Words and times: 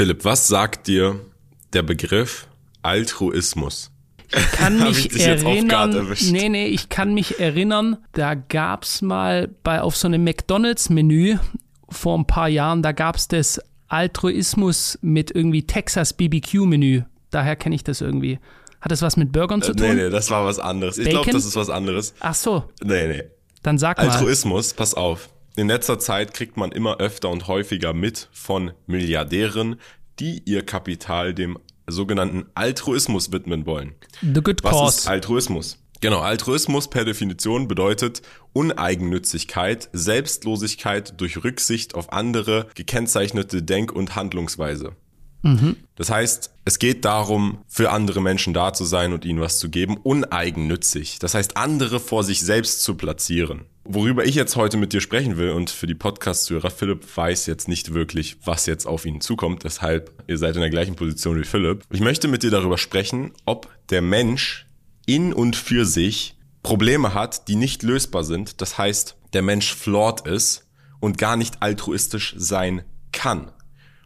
Philipp, 0.00 0.24
was 0.24 0.48
sagt 0.48 0.86
dir 0.86 1.20
der 1.74 1.82
Begriff 1.82 2.48
Altruismus? 2.80 3.90
Ich 4.34 4.52
kann 4.52 4.78
mich 4.82 5.14
ich 5.14 5.20
erinnern. 5.20 6.16
Nee, 6.30 6.48
nee, 6.48 6.68
ich 6.68 6.88
kann 6.88 7.12
mich 7.12 7.38
erinnern, 7.38 7.98
da 8.12 8.32
gab 8.32 8.84
es 8.84 9.02
mal 9.02 9.48
bei 9.62 9.82
auf 9.82 9.98
so 9.98 10.08
einem 10.08 10.24
McDonalds-Menü 10.24 11.36
vor 11.90 12.16
ein 12.16 12.26
paar 12.26 12.48
Jahren, 12.48 12.82
da 12.82 12.92
gab 12.92 13.16
es 13.16 13.28
das 13.28 13.60
Altruismus 13.88 14.98
mit 15.02 15.32
irgendwie 15.32 15.66
Texas 15.66 16.14
BBQ-Menü. 16.14 17.02
Daher 17.30 17.56
kenne 17.56 17.74
ich 17.74 17.84
das 17.84 18.00
irgendwie. 18.00 18.38
Hat 18.80 18.92
das 18.92 19.02
was 19.02 19.18
mit 19.18 19.32
Burgern 19.32 19.60
zu 19.60 19.72
äh, 19.72 19.76
tun? 19.76 19.86
Nee, 19.86 20.04
nee, 20.04 20.08
das 20.08 20.30
war 20.30 20.46
was 20.46 20.58
anderes. 20.58 20.96
Ich 20.96 21.10
glaube, 21.10 21.30
das 21.30 21.44
ist 21.44 21.56
was 21.56 21.68
anderes. 21.68 22.14
Ach 22.20 22.34
so. 22.34 22.64
Nee, 22.82 23.06
nee. 23.06 23.24
Dann 23.62 23.76
sag 23.76 23.98
mal. 23.98 24.08
Altruismus, 24.08 24.72
pass 24.72 24.94
auf. 24.94 25.28
In 25.60 25.68
letzter 25.68 25.98
Zeit 25.98 26.32
kriegt 26.32 26.56
man 26.56 26.72
immer 26.72 27.00
öfter 27.00 27.28
und 27.28 27.46
häufiger 27.46 27.92
mit 27.92 28.30
von 28.32 28.70
Milliardären, 28.86 29.76
die 30.18 30.40
ihr 30.46 30.64
Kapital 30.64 31.34
dem 31.34 31.58
sogenannten 31.86 32.46
Altruismus 32.54 33.30
widmen 33.30 33.66
wollen. 33.66 33.94
The 34.22 34.40
good 34.40 34.62
cause. 34.62 34.86
Was 34.86 34.98
ist 35.00 35.06
Altruismus? 35.08 35.78
Genau, 36.00 36.20
Altruismus 36.20 36.88
per 36.88 37.04
Definition 37.04 37.68
bedeutet 37.68 38.22
Uneigennützigkeit, 38.54 39.90
Selbstlosigkeit 39.92 41.20
durch 41.20 41.44
Rücksicht 41.44 41.94
auf 41.94 42.10
andere 42.10 42.68
gekennzeichnete 42.74 43.62
Denk- 43.62 43.92
und 43.92 44.16
Handlungsweise. 44.16 44.96
Mhm. 45.42 45.76
Das 45.94 46.08
heißt, 46.08 46.54
es 46.64 46.78
geht 46.78 47.04
darum, 47.04 47.58
für 47.68 47.90
andere 47.90 48.22
Menschen 48.22 48.54
da 48.54 48.72
zu 48.72 48.86
sein 48.86 49.12
und 49.12 49.26
ihnen 49.26 49.40
was 49.40 49.58
zu 49.58 49.68
geben, 49.68 49.98
uneigennützig. 49.98 51.18
Das 51.18 51.34
heißt, 51.34 51.58
andere 51.58 52.00
vor 52.00 52.24
sich 52.24 52.40
selbst 52.40 52.82
zu 52.82 52.94
platzieren. 52.94 53.66
Worüber 53.92 54.24
ich 54.24 54.36
jetzt 54.36 54.54
heute 54.54 54.76
mit 54.76 54.92
dir 54.92 55.00
sprechen 55.00 55.36
will 55.36 55.50
und 55.50 55.68
für 55.68 55.88
die 55.88 55.96
Podcast-Hörer, 55.96 56.70
Philipp 56.70 57.04
weiß 57.16 57.46
jetzt 57.46 57.66
nicht 57.66 57.92
wirklich, 57.92 58.36
was 58.44 58.66
jetzt 58.66 58.86
auf 58.86 59.04
ihn 59.04 59.20
zukommt, 59.20 59.64
deshalb, 59.64 60.12
ihr 60.28 60.38
seid 60.38 60.54
in 60.54 60.60
der 60.60 60.70
gleichen 60.70 60.94
Position 60.94 61.40
wie 61.40 61.44
Philipp. 61.44 61.82
Ich 61.90 61.98
möchte 61.98 62.28
mit 62.28 62.44
dir 62.44 62.52
darüber 62.52 62.78
sprechen, 62.78 63.32
ob 63.46 63.68
der 63.88 64.00
Mensch 64.00 64.68
in 65.06 65.32
und 65.32 65.56
für 65.56 65.84
sich 65.84 66.36
Probleme 66.62 67.14
hat, 67.14 67.48
die 67.48 67.56
nicht 67.56 67.82
lösbar 67.82 68.22
sind. 68.22 68.60
Das 68.60 68.78
heißt, 68.78 69.16
der 69.32 69.42
Mensch 69.42 69.74
flawed 69.74 70.24
ist 70.24 70.68
und 71.00 71.18
gar 71.18 71.36
nicht 71.36 71.60
altruistisch 71.60 72.36
sein 72.38 72.84
kann. 73.10 73.50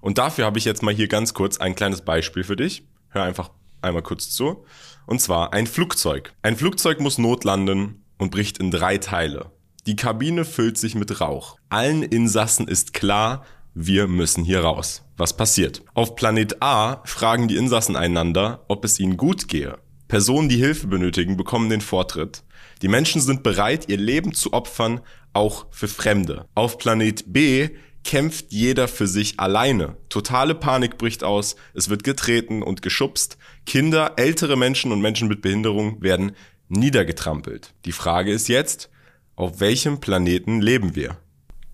Und 0.00 0.16
dafür 0.16 0.46
habe 0.46 0.56
ich 0.56 0.64
jetzt 0.64 0.82
mal 0.82 0.94
hier 0.94 1.08
ganz 1.08 1.34
kurz 1.34 1.58
ein 1.58 1.74
kleines 1.74 2.00
Beispiel 2.00 2.44
für 2.44 2.56
dich. 2.56 2.88
Hör 3.10 3.24
einfach 3.24 3.50
einmal 3.82 4.02
kurz 4.02 4.30
zu. 4.30 4.64
Und 5.04 5.20
zwar 5.20 5.52
ein 5.52 5.66
Flugzeug. 5.66 6.32
Ein 6.40 6.56
Flugzeug 6.56 7.00
muss 7.00 7.18
notlanden 7.18 8.02
und 8.16 8.30
bricht 8.30 8.56
in 8.56 8.70
drei 8.70 8.96
Teile. 8.96 9.50
Die 9.86 9.96
Kabine 9.96 10.46
füllt 10.46 10.78
sich 10.78 10.94
mit 10.94 11.20
Rauch. 11.20 11.58
Allen 11.68 12.02
Insassen 12.02 12.68
ist 12.68 12.94
klar, 12.94 13.44
wir 13.74 14.06
müssen 14.06 14.42
hier 14.42 14.60
raus. 14.60 15.02
Was 15.18 15.36
passiert? 15.36 15.82
Auf 15.92 16.16
Planet 16.16 16.62
A 16.62 17.02
fragen 17.04 17.48
die 17.48 17.56
Insassen 17.56 17.94
einander, 17.94 18.64
ob 18.68 18.86
es 18.86 18.98
ihnen 18.98 19.18
gut 19.18 19.46
gehe. 19.46 19.76
Personen, 20.08 20.48
die 20.48 20.56
Hilfe 20.56 20.86
benötigen, 20.86 21.36
bekommen 21.36 21.68
den 21.68 21.82
Vortritt. 21.82 22.44
Die 22.80 22.88
Menschen 22.88 23.20
sind 23.20 23.42
bereit, 23.42 23.90
ihr 23.90 23.98
Leben 23.98 24.32
zu 24.32 24.54
opfern, 24.54 25.00
auch 25.34 25.66
für 25.70 25.88
Fremde. 25.88 26.46
Auf 26.54 26.78
Planet 26.78 27.30
B 27.30 27.68
kämpft 28.04 28.52
jeder 28.52 28.88
für 28.88 29.06
sich 29.06 29.38
alleine. 29.38 29.96
Totale 30.08 30.54
Panik 30.54 30.96
bricht 30.96 31.24
aus, 31.24 31.56
es 31.74 31.90
wird 31.90 32.04
getreten 32.04 32.62
und 32.62 32.80
geschubst. 32.80 33.36
Kinder, 33.66 34.14
ältere 34.16 34.56
Menschen 34.56 34.92
und 34.92 35.02
Menschen 35.02 35.28
mit 35.28 35.42
Behinderung 35.42 36.00
werden 36.00 36.32
niedergetrampelt. 36.68 37.74
Die 37.84 37.92
Frage 37.92 38.32
ist 38.32 38.48
jetzt, 38.48 38.88
auf 39.36 39.60
welchem 39.60 40.00
Planeten 40.00 40.60
leben 40.60 40.94
wir? 40.94 41.16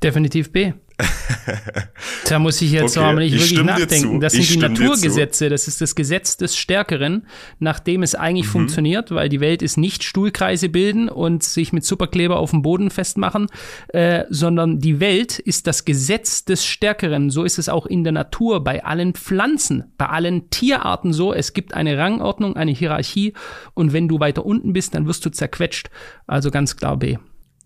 Definitiv 0.02 0.52
B. 0.52 0.72
da 2.28 2.38
muss 2.38 2.60
ich 2.60 2.72
jetzt 2.72 2.96
okay, 2.96 3.06
aber 3.06 3.20
nicht 3.20 3.32
wirklich 3.32 3.62
nachdenken. 3.62 4.20
Das 4.20 4.32
sind 4.32 4.50
die 4.50 4.58
Naturgesetze. 4.58 5.48
Das 5.48 5.68
ist 5.68 5.80
das 5.80 5.94
Gesetz 5.94 6.36
des 6.36 6.56
Stärkeren, 6.56 7.26
nach 7.58 7.80
dem 7.80 8.02
es 8.02 8.14
eigentlich 8.14 8.46
mhm. 8.46 8.50
funktioniert, 8.50 9.10
weil 9.10 9.28
die 9.28 9.40
Welt 9.40 9.62
ist 9.62 9.76
nicht 9.76 10.04
Stuhlkreise 10.04 10.68
bilden 10.68 11.08
und 11.08 11.42
sich 11.42 11.72
mit 11.72 11.84
Superkleber 11.84 12.38
auf 12.38 12.50
dem 12.50 12.62
Boden 12.62 12.90
festmachen, 12.90 13.46
äh, 13.88 14.24
sondern 14.28 14.78
die 14.78 15.00
Welt 15.00 15.38
ist 15.38 15.66
das 15.66 15.84
Gesetz 15.84 16.44
des 16.44 16.64
Stärkeren. 16.64 17.30
So 17.30 17.44
ist 17.44 17.58
es 17.58 17.68
auch 17.68 17.86
in 17.86 18.04
der 18.04 18.12
Natur, 18.12 18.62
bei 18.62 18.84
allen 18.84 19.14
Pflanzen, 19.14 19.84
bei 19.96 20.06
allen 20.06 20.50
Tierarten 20.50 21.12
so. 21.12 21.32
Es 21.32 21.52
gibt 21.52 21.74
eine 21.74 21.96
Rangordnung, 21.98 22.56
eine 22.56 22.72
Hierarchie 22.72 23.34
und 23.74 23.92
wenn 23.92 24.08
du 24.08 24.20
weiter 24.20 24.44
unten 24.44 24.72
bist, 24.72 24.94
dann 24.94 25.06
wirst 25.06 25.24
du 25.24 25.30
zerquetscht. 25.30 25.90
Also 26.26 26.50
ganz 26.50 26.76
klar 26.76 26.96
B. 26.96 27.16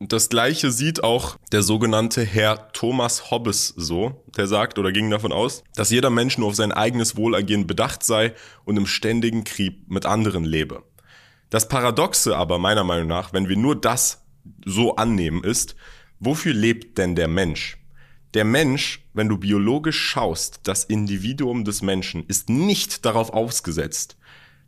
Das 0.00 0.28
gleiche 0.28 0.72
sieht 0.72 1.04
auch 1.04 1.36
der 1.52 1.62
sogenannte 1.62 2.24
Herr 2.24 2.72
Thomas 2.72 3.30
Hobbes 3.30 3.68
so. 3.76 4.24
Der 4.36 4.48
sagt 4.48 4.78
oder 4.78 4.90
ging 4.90 5.08
davon 5.08 5.32
aus, 5.32 5.62
dass 5.76 5.90
jeder 5.90 6.10
Mensch 6.10 6.36
nur 6.36 6.48
auf 6.48 6.56
sein 6.56 6.72
eigenes 6.72 7.16
Wohlergehen 7.16 7.66
bedacht 7.68 8.02
sei 8.02 8.34
und 8.64 8.76
im 8.76 8.86
ständigen 8.86 9.44
Krieg 9.44 9.88
mit 9.88 10.04
anderen 10.04 10.44
lebe. 10.44 10.82
Das 11.48 11.68
Paradoxe 11.68 12.36
aber 12.36 12.58
meiner 12.58 12.82
Meinung 12.82 13.06
nach, 13.06 13.32
wenn 13.32 13.48
wir 13.48 13.56
nur 13.56 13.80
das 13.80 14.24
so 14.64 14.96
annehmen, 14.96 15.44
ist, 15.44 15.76
wofür 16.18 16.52
lebt 16.52 16.98
denn 16.98 17.14
der 17.14 17.28
Mensch? 17.28 17.78
Der 18.34 18.44
Mensch, 18.44 19.06
wenn 19.12 19.28
du 19.28 19.38
biologisch 19.38 20.00
schaust, 20.00 20.60
das 20.64 20.82
Individuum 20.82 21.64
des 21.64 21.82
Menschen 21.82 22.26
ist 22.26 22.48
nicht 22.48 23.04
darauf 23.04 23.32
ausgesetzt, 23.32 24.16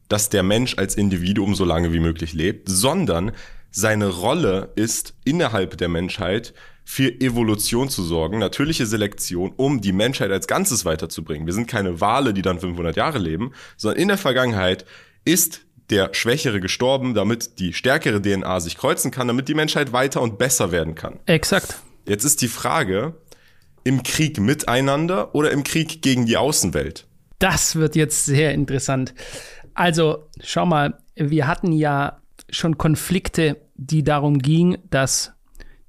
dass 0.09 0.29
der 0.29 0.45
Mensch 0.45 0.79
als 0.79 0.95
Individuum 0.95 1.57
so 1.57 1.65
lange 1.65 1.93
wie 1.93 1.99
möglich 1.99 2.33
lebt, 2.33 2.69
sondern 2.69 3.33
seine 3.77 4.09
Rolle 4.09 4.73
ist, 4.75 5.13
innerhalb 5.27 5.77
der 5.77 5.89
Menschheit 5.89 6.55
für 6.83 7.21
Evolution 7.21 7.91
zu 7.91 8.03
sorgen, 8.03 8.39
natürliche 8.39 8.87
Selektion, 8.87 9.53
um 9.57 9.83
die 9.83 9.93
Menschheit 9.93 10.31
als 10.31 10.47
Ganzes 10.47 10.87
weiterzubringen. 10.87 11.47
Wir 11.47 11.53
sind 11.53 11.69
keine 11.69 12.01
Wale, 12.01 12.33
die 12.33 12.41
dann 12.41 12.59
500 12.59 12.97
Jahre 12.97 13.19
leben, 13.19 13.53
sondern 13.77 14.01
in 14.01 14.09
der 14.09 14.17
Vergangenheit 14.17 14.87
ist 15.27 15.67
der 15.91 16.15
Schwächere 16.15 16.61
gestorben, 16.61 17.13
damit 17.13 17.59
die 17.59 17.75
stärkere 17.75 18.23
DNA 18.23 18.61
sich 18.61 18.79
kreuzen 18.79 19.11
kann, 19.11 19.29
damit 19.29 19.47
die 19.47 19.55
Menschheit 19.55 19.93
weiter 19.93 20.23
und 20.23 20.39
besser 20.39 20.73
werden 20.73 20.95
kann. 20.95 21.21
Exakt. 21.27 21.77
Jetzt 22.07 22.25
ist 22.25 22.41
die 22.41 22.49
Frage, 22.49 23.15
im 23.85 24.03
Krieg 24.03 24.41
miteinander 24.41 25.35
oder 25.35 25.51
im 25.51 25.65
Krieg 25.65 26.01
gegen 26.01 26.25
die 26.25 26.39
Außenwelt? 26.39 27.07
Das 27.41 27.77
wird 27.77 27.95
jetzt 27.95 28.25
sehr 28.25 28.55
interessant. 28.55 29.13
Also, 29.75 30.31
schau 30.43 30.65
mal, 30.65 30.99
wir 31.15 31.47
hatten 31.47 31.73
ja 31.73 32.23
schon 32.51 32.79
Konflikte 32.79 33.57
die 33.77 34.03
darum 34.03 34.39
ging, 34.39 34.79
dass 34.91 35.33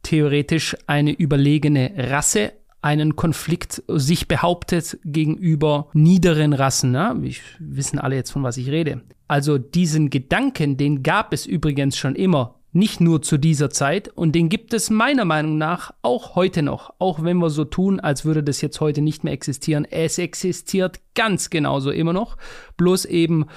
theoretisch 0.04 0.76
eine 0.88 1.12
überlegene 1.12 1.94
Rasse 1.98 2.54
einen 2.82 3.16
Konflikt 3.16 3.84
sich 3.88 4.28
behauptet 4.28 5.00
gegenüber 5.04 5.88
niederen 5.94 6.54
Rassen. 6.54 6.92
Ne? 6.92 7.16
Wir 7.20 7.34
wissen 7.60 8.00
alle 8.00 8.16
jetzt, 8.16 8.32
von 8.32 8.44
was 8.44 8.58
ich 8.58 8.70
rede. 8.70 9.02
Also 9.28 9.58
diesen 9.58 10.10
Gedanken, 10.10 10.78
den 10.78 11.04
gab 11.04 11.34
es 11.34 11.46
übrigens 11.46 11.98
schon 11.98 12.16
immer, 12.16 12.56
nicht 12.72 13.02
nur 13.02 13.22
zu 13.22 13.38
dieser 13.38 13.70
Zeit 13.72 14.10
und 14.10 14.34
den 14.34 14.50
gibt 14.50 14.74
es 14.74 14.90
meiner 14.90 15.26
Meinung 15.26 15.58
nach 15.58 15.94
auch 16.04 16.36
heute 16.36 16.62
noch, 16.62 16.94
auch 17.00 17.24
wenn 17.24 17.38
wir 17.38 17.50
so 17.50 17.66
tun, 17.66 18.00
als 18.00 18.24
würde 18.24 18.44
das 18.44 18.62
jetzt 18.62 18.80
heute 18.80 19.02
nicht 19.02 19.24
mehr 19.24 19.34
existieren. 19.34 19.86
Es 19.86 20.18
existiert 20.20 21.00
ganz 21.16 21.50
genauso 21.50 21.90
immer 21.92 22.14
noch, 22.14 22.38
bloß 22.78 23.06
eben 23.06 23.48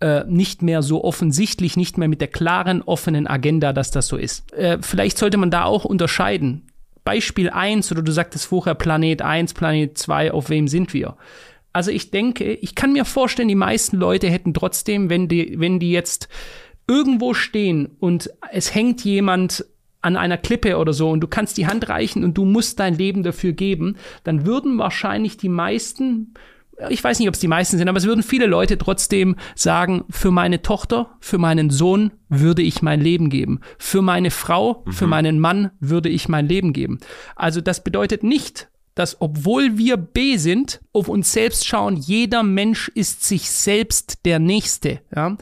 äh, 0.00 0.24
nicht 0.24 0.62
mehr 0.62 0.82
so 0.82 1.04
offensichtlich, 1.04 1.76
nicht 1.76 1.98
mehr 1.98 2.08
mit 2.08 2.20
der 2.20 2.28
klaren, 2.28 2.82
offenen 2.82 3.26
Agenda, 3.26 3.72
dass 3.72 3.90
das 3.90 4.06
so 4.06 4.16
ist. 4.16 4.52
Äh, 4.52 4.78
vielleicht 4.80 5.18
sollte 5.18 5.36
man 5.36 5.50
da 5.50 5.64
auch 5.64 5.84
unterscheiden. 5.84 6.66
Beispiel 7.04 7.50
1 7.50 7.92
oder 7.92 8.02
du 8.02 8.12
sagtest 8.12 8.46
vorher 8.46 8.74
Planet 8.74 9.22
1, 9.22 9.54
Planet 9.54 9.96
2, 9.96 10.32
auf 10.32 10.48
wem 10.48 10.68
sind 10.68 10.94
wir? 10.94 11.16
Also 11.72 11.90
ich 11.90 12.10
denke, 12.10 12.54
ich 12.54 12.74
kann 12.74 12.92
mir 12.92 13.04
vorstellen, 13.04 13.48
die 13.48 13.54
meisten 13.54 13.96
Leute 13.96 14.30
hätten 14.30 14.54
trotzdem, 14.54 15.10
wenn 15.10 15.28
die, 15.28 15.58
wenn 15.58 15.80
die 15.80 15.90
jetzt 15.90 16.28
irgendwo 16.86 17.34
stehen 17.34 17.96
und 17.98 18.30
es 18.52 18.74
hängt 18.74 19.04
jemand 19.04 19.64
an 20.00 20.16
einer 20.16 20.36
Klippe 20.36 20.76
oder 20.76 20.92
so 20.92 21.10
und 21.10 21.20
du 21.20 21.26
kannst 21.26 21.56
die 21.56 21.66
Hand 21.66 21.88
reichen 21.88 22.24
und 22.24 22.36
du 22.36 22.44
musst 22.44 22.78
dein 22.78 22.94
Leben 22.94 23.22
dafür 23.22 23.52
geben, 23.52 23.96
dann 24.22 24.44
würden 24.44 24.78
wahrscheinlich 24.78 25.36
die 25.36 25.48
meisten 25.48 26.34
ich 26.88 27.02
weiß 27.02 27.18
nicht, 27.18 27.28
ob 27.28 27.34
es 27.34 27.40
die 27.40 27.48
meisten 27.48 27.78
sind, 27.78 27.88
aber 27.88 27.98
es 27.98 28.06
würden 28.06 28.22
viele 28.22 28.46
Leute 28.46 28.78
trotzdem 28.78 29.36
sagen, 29.54 30.04
für 30.10 30.30
meine 30.30 30.62
Tochter, 30.62 31.16
für 31.20 31.38
meinen 31.38 31.70
Sohn 31.70 32.12
würde 32.28 32.62
ich 32.62 32.82
mein 32.82 33.00
Leben 33.00 33.30
geben. 33.30 33.60
Für 33.78 34.02
meine 34.02 34.30
Frau, 34.30 34.82
mhm. 34.84 34.92
für 34.92 35.06
meinen 35.06 35.38
Mann 35.38 35.70
würde 35.80 36.08
ich 36.08 36.28
mein 36.28 36.48
Leben 36.48 36.72
geben. 36.72 36.98
Also 37.36 37.60
das 37.60 37.84
bedeutet 37.84 38.22
nicht, 38.22 38.68
dass 38.94 39.20
obwohl 39.20 39.76
wir 39.76 39.96
B 39.96 40.36
sind, 40.36 40.80
auf 40.92 41.08
uns 41.08 41.32
selbst 41.32 41.66
schauen, 41.66 41.96
jeder 41.96 42.42
Mensch 42.42 42.88
ist 42.94 43.24
sich 43.24 43.50
selbst 43.50 44.24
der 44.24 44.38
Nächste. 44.38 45.00
Ja? 45.14 45.36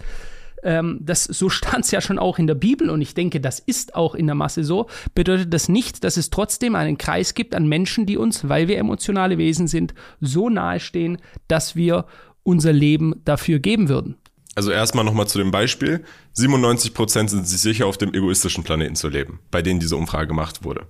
Ähm, 0.63 0.99
das, 1.01 1.25
so 1.25 1.49
stand 1.49 1.85
es 1.85 1.91
ja 1.91 2.01
schon 2.01 2.19
auch 2.19 2.39
in 2.39 2.47
der 2.47 2.55
Bibel 2.55 2.91
und 2.91 3.01
ich 3.01 3.15
denke, 3.15 3.41
das 3.41 3.59
ist 3.59 3.95
auch 3.95 4.15
in 4.15 4.27
der 4.27 4.35
Masse 4.35 4.65
so, 4.65 4.89
bedeutet 5.15 5.53
das 5.53 5.69
nicht, 5.69 6.05
dass 6.05 6.17
es 6.17 6.31
trotzdem 6.31 6.75
einen 6.75 6.99
Kreis 6.99 7.35
gibt 7.35 7.55
an 7.55 7.69
Menschen, 7.69 8.07
die 8.07 8.17
uns, 8.17 8.49
weil 8.49 8.69
wir 8.69 8.79
emotionale 8.79 9.39
Wesen 9.39 9.67
sind, 9.67 9.95
so 10.21 10.49
nahe 10.49 10.81
stehen, 10.81 11.19
dass 11.49 11.77
wir 11.77 12.07
unser 12.43 12.73
Leben 12.73 13.15
dafür 13.25 13.59
geben 13.59 13.89
würden. 13.89 14.17
Also 14.55 14.71
erstmal 14.71 15.05
nochmal 15.05 15.27
zu 15.27 15.39
dem 15.39 15.51
Beispiel. 15.51 16.05
97% 16.37 17.29
sind 17.29 17.47
sich 17.47 17.61
sicher, 17.61 17.87
auf 17.87 17.97
dem 17.97 18.13
egoistischen 18.13 18.65
Planeten 18.65 18.97
zu 18.97 19.09
leben, 19.09 19.41
bei 19.51 19.63
denen 19.63 19.81
diese 19.81 19.97
Umfrage 19.97 20.27
gemacht 20.27 20.63
wurde. 20.63 20.87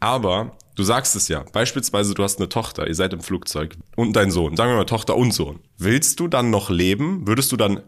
Aber 0.00 0.56
du 0.74 0.82
sagst 0.82 1.14
es 1.14 1.28
ja, 1.28 1.44
beispielsweise 1.52 2.14
du 2.14 2.22
hast 2.22 2.38
eine 2.38 2.48
Tochter, 2.48 2.88
ihr 2.88 2.94
seid 2.94 3.12
im 3.12 3.20
Flugzeug 3.20 3.76
und 3.96 4.16
dein 4.16 4.30
Sohn, 4.30 4.56
sagen 4.56 4.72
wir 4.72 4.76
mal 4.76 4.84
Tochter 4.84 5.16
und 5.16 5.32
Sohn. 5.32 5.60
Willst 5.76 6.20
du 6.20 6.28
dann 6.28 6.50
noch 6.50 6.70
leben? 6.70 7.26
Würdest 7.26 7.52
du 7.52 7.56
dann 7.56 7.82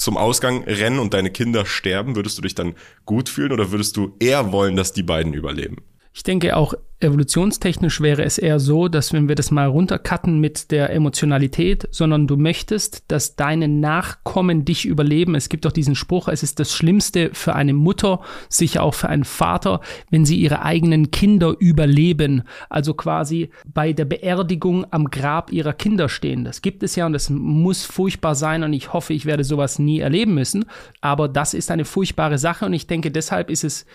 zum 0.00 0.16
Ausgang 0.16 0.64
rennen 0.64 0.98
und 0.98 1.14
deine 1.14 1.30
Kinder 1.30 1.66
sterben? 1.66 2.16
Würdest 2.16 2.38
du 2.38 2.42
dich 2.42 2.54
dann 2.54 2.74
gut 3.04 3.28
fühlen 3.28 3.52
oder 3.52 3.70
würdest 3.70 3.96
du 3.96 4.16
eher 4.18 4.52
wollen, 4.52 4.76
dass 4.76 4.92
die 4.92 5.02
beiden 5.02 5.34
überleben? 5.34 5.76
Ich 6.12 6.22
denke 6.22 6.56
auch 6.56 6.74
evolutionstechnisch 7.00 8.00
wäre 8.00 8.24
es 8.24 8.36
eher 8.36 8.60
so, 8.60 8.88
dass 8.88 9.12
wenn 9.12 9.28
wir 9.28 9.34
das 9.34 9.50
mal 9.50 9.66
runtercutten 9.66 10.38
mit 10.38 10.70
der 10.70 10.90
Emotionalität, 10.90 11.88
sondern 11.90 12.26
du 12.26 12.36
möchtest, 12.36 13.04
dass 13.08 13.36
deine 13.36 13.68
Nachkommen 13.68 14.64
dich 14.66 14.84
überleben. 14.84 15.34
Es 15.34 15.48
gibt 15.48 15.64
doch 15.64 15.72
diesen 15.72 15.94
Spruch, 15.94 16.28
es 16.28 16.42
ist 16.42 16.60
das 16.60 16.74
Schlimmste 16.74 17.30
für 17.32 17.54
eine 17.54 17.72
Mutter, 17.72 18.20
sicher 18.48 18.82
auch 18.82 18.94
für 18.94 19.08
einen 19.08 19.24
Vater, 19.24 19.80
wenn 20.10 20.26
sie 20.26 20.36
ihre 20.36 20.62
eigenen 20.62 21.10
Kinder 21.10 21.56
überleben. 21.58 22.42
Also 22.68 22.92
quasi 22.92 23.50
bei 23.64 23.92
der 23.92 24.04
Beerdigung 24.04 24.86
am 24.90 25.10
Grab 25.10 25.52
ihrer 25.52 25.72
Kinder 25.72 26.08
stehen. 26.08 26.44
Das 26.44 26.60
gibt 26.60 26.82
es 26.82 26.96
ja 26.96 27.06
und 27.06 27.14
das 27.14 27.30
muss 27.30 27.84
furchtbar 27.84 28.34
sein 28.34 28.62
und 28.62 28.74
ich 28.74 28.92
hoffe, 28.92 29.14
ich 29.14 29.24
werde 29.24 29.44
sowas 29.44 29.78
nie 29.78 30.00
erleben 30.00 30.34
müssen. 30.34 30.66
Aber 31.00 31.28
das 31.28 31.54
ist 31.54 31.70
eine 31.70 31.86
furchtbare 31.86 32.36
Sache 32.36 32.66
und 32.66 32.74
ich 32.74 32.86
denke, 32.86 33.10
deshalb 33.10 33.48
ist 33.48 33.64
es 33.64 33.86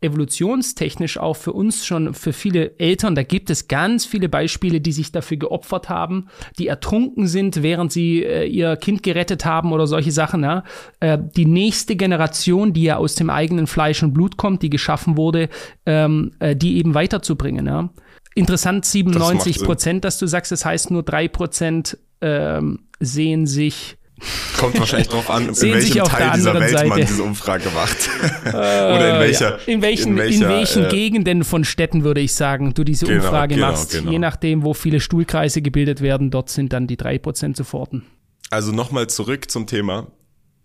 evolutionstechnisch 0.00 1.18
auch 1.18 1.36
für 1.36 1.52
uns 1.52 1.86
schon, 1.86 2.12
für 2.12 2.32
viele 2.32 2.78
Eltern, 2.78 3.14
da 3.14 3.22
gibt 3.22 3.48
es 3.48 3.66
ganz 3.66 4.04
viele 4.04 4.28
Beispiele, 4.28 4.80
die 4.80 4.92
sich 4.92 5.10
dafür 5.10 5.38
geopfert 5.38 5.88
haben, 5.88 6.28
die 6.58 6.68
ertrunken 6.68 7.26
sind, 7.26 7.62
während 7.62 7.92
sie 7.92 8.22
äh, 8.22 8.46
ihr 8.46 8.76
Kind 8.76 9.02
gerettet 9.02 9.44
haben 9.44 9.72
oder 9.72 9.86
solche 9.86 10.12
Sachen. 10.12 10.42
Ja. 10.42 10.64
Äh, 11.00 11.18
die 11.36 11.46
nächste 11.46 11.96
Generation, 11.96 12.72
die 12.72 12.84
ja 12.84 12.96
aus 12.96 13.14
dem 13.14 13.30
eigenen 13.30 13.66
Fleisch 13.66 14.02
und 14.02 14.12
Blut 14.12 14.36
kommt, 14.36 14.62
die 14.62 14.70
geschaffen 14.70 15.16
wurde, 15.16 15.48
ähm, 15.86 16.32
äh, 16.40 16.54
die 16.54 16.76
eben 16.76 16.94
weiterzubringen. 16.94 17.66
Ja. 17.66 17.90
Interessant, 18.34 18.84
97 18.84 19.62
Prozent, 19.64 20.04
dass 20.04 20.18
du 20.18 20.26
sagst, 20.26 20.52
das 20.52 20.66
heißt 20.66 20.90
nur 20.90 21.02
drei 21.02 21.26
Prozent 21.26 21.96
ähm, 22.20 22.80
sehen 23.00 23.46
sich 23.46 23.96
Kommt 24.56 24.78
wahrscheinlich 24.78 25.08
drauf 25.08 25.28
an, 25.28 25.48
in 25.48 25.56
welchem 25.60 26.04
Teil 26.04 26.32
dieser 26.36 26.54
Welt 26.54 26.70
Seite. 26.70 26.88
man 26.88 27.00
diese 27.00 27.22
Umfrage 27.22 27.68
macht. 27.74 28.08
Oder 28.48 29.14
in 29.14 29.20
welcher. 29.20 29.50
Ja. 29.58 29.64
In 29.66 29.82
welchen, 29.82 30.12
in, 30.12 30.18
welcher, 30.18 30.44
in 30.44 30.48
welchen 30.48 30.84
äh, 30.86 30.88
Gegenden 30.88 31.44
von 31.44 31.64
Städten 31.64 32.02
würde 32.02 32.20
ich 32.20 32.32
sagen, 32.32 32.72
du 32.72 32.82
diese 32.82 33.04
genau, 33.06 33.24
Umfrage 33.24 33.56
genau, 33.56 33.68
machst. 33.68 33.92
Genau. 33.92 34.10
Je 34.10 34.18
nachdem, 34.18 34.62
wo 34.62 34.72
viele 34.72 35.00
Stuhlkreise 35.00 35.60
gebildet 35.60 36.00
werden, 36.00 36.30
dort 36.30 36.48
sind 36.48 36.72
dann 36.72 36.86
die 36.86 36.96
drei 36.96 37.18
Prozent 37.18 37.56
zu 37.58 37.64
Forten. 37.64 38.04
Also 38.50 38.72
nochmal 38.72 39.08
zurück 39.08 39.50
zum 39.50 39.66
Thema. 39.66 40.06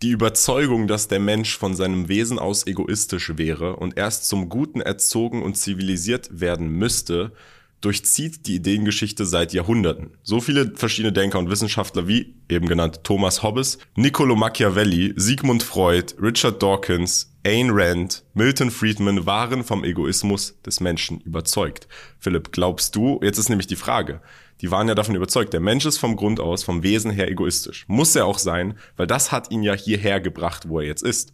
Die 0.01 0.11
Überzeugung, 0.11 0.87
dass 0.87 1.09
der 1.09 1.19
Mensch 1.19 1.57
von 1.57 1.75
seinem 1.75 2.07
Wesen 2.07 2.39
aus 2.39 2.65
egoistisch 2.65 3.37
wäre 3.37 3.75
und 3.75 3.97
erst 3.97 4.27
zum 4.27 4.49
Guten 4.49 4.81
erzogen 4.81 5.43
und 5.43 5.57
zivilisiert 5.57 6.29
werden 6.39 6.69
müsste, 6.69 7.33
durchzieht 7.81 8.47
die 8.47 8.55
Ideengeschichte 8.55 9.25
seit 9.25 9.53
Jahrhunderten. 9.53 10.11
So 10.23 10.39
viele 10.39 10.71
verschiedene 10.75 11.11
Denker 11.11 11.39
und 11.39 11.49
Wissenschaftler 11.49 12.07
wie 12.07 12.35
eben 12.47 12.67
genannt 12.67 13.01
Thomas 13.03 13.43
Hobbes, 13.43 13.79
Niccolo 13.95 14.35
Machiavelli, 14.35 15.13
Sigmund 15.15 15.63
Freud, 15.63 16.13
Richard 16.21 16.61
Dawkins, 16.61 17.33
Ayn 17.43 17.71
Rand, 17.71 18.23
Milton 18.35 18.69
Friedman 18.69 19.25
waren 19.25 19.63
vom 19.63 19.83
Egoismus 19.83 20.61
des 20.61 20.79
Menschen 20.79 21.21
überzeugt. 21.21 21.87
Philipp, 22.19 22.51
glaubst 22.51 22.95
du, 22.95 23.19
jetzt 23.23 23.39
ist 23.39 23.49
nämlich 23.49 23.67
die 23.67 23.75
Frage, 23.75 24.21
die 24.61 24.69
waren 24.69 24.87
ja 24.87 24.93
davon 24.93 25.15
überzeugt, 25.15 25.53
der 25.53 25.59
Mensch 25.59 25.87
ist 25.87 25.97
vom 25.97 26.15
Grund 26.15 26.39
aus, 26.39 26.63
vom 26.63 26.83
Wesen 26.83 27.09
her 27.09 27.29
egoistisch. 27.29 27.85
Muss 27.87 28.15
er 28.15 28.27
auch 28.27 28.37
sein, 28.37 28.75
weil 28.95 29.07
das 29.07 29.31
hat 29.31 29.51
ihn 29.51 29.63
ja 29.63 29.73
hierher 29.73 30.21
gebracht, 30.21 30.69
wo 30.69 30.79
er 30.79 30.85
jetzt 30.85 31.01
ist. 31.01 31.33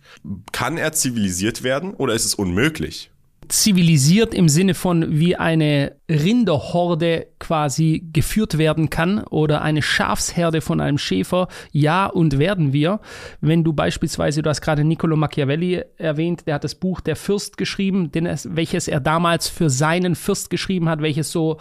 Kann 0.53 0.77
er 0.77 0.94
zivilisiert 0.94 1.61
werden 1.61 1.94
oder 1.94 2.13
ist 2.13 2.23
es 2.23 2.35
unmöglich? 2.35 3.11
Zivilisiert 3.49 4.33
im 4.33 4.49
Sinne 4.49 4.73
von 4.73 5.19
wie 5.19 5.35
eine 5.35 5.95
Rinderhorde 6.09 7.27
quasi 7.39 8.09
geführt 8.13 8.57
werden 8.57 8.89
kann 8.89 9.23
oder 9.23 9.61
eine 9.61 9.81
Schafsherde 9.81 10.61
von 10.61 10.81
einem 10.81 10.97
Schäfer, 10.97 11.47
ja 11.71 12.05
und 12.07 12.39
werden 12.39 12.73
wir. 12.73 12.99
Wenn 13.41 13.63
du 13.63 13.73
beispielsweise, 13.73 14.41
du 14.41 14.49
hast 14.49 14.61
gerade 14.61 14.83
Niccolo 14.83 15.15
Machiavelli 15.15 15.83
erwähnt, 15.97 16.47
der 16.47 16.55
hat 16.55 16.63
das 16.63 16.75
Buch 16.75 17.01
Der 17.01 17.15
Fürst 17.15 17.57
geschrieben, 17.57 18.11
es, 18.25 18.55
welches 18.55 18.88
er 18.88 18.99
damals 18.99 19.47
für 19.47 19.69
seinen 19.69 20.15
Fürst 20.15 20.49
geschrieben 20.49 20.89
hat, 20.89 21.01
welches 21.01 21.31
so 21.31 21.57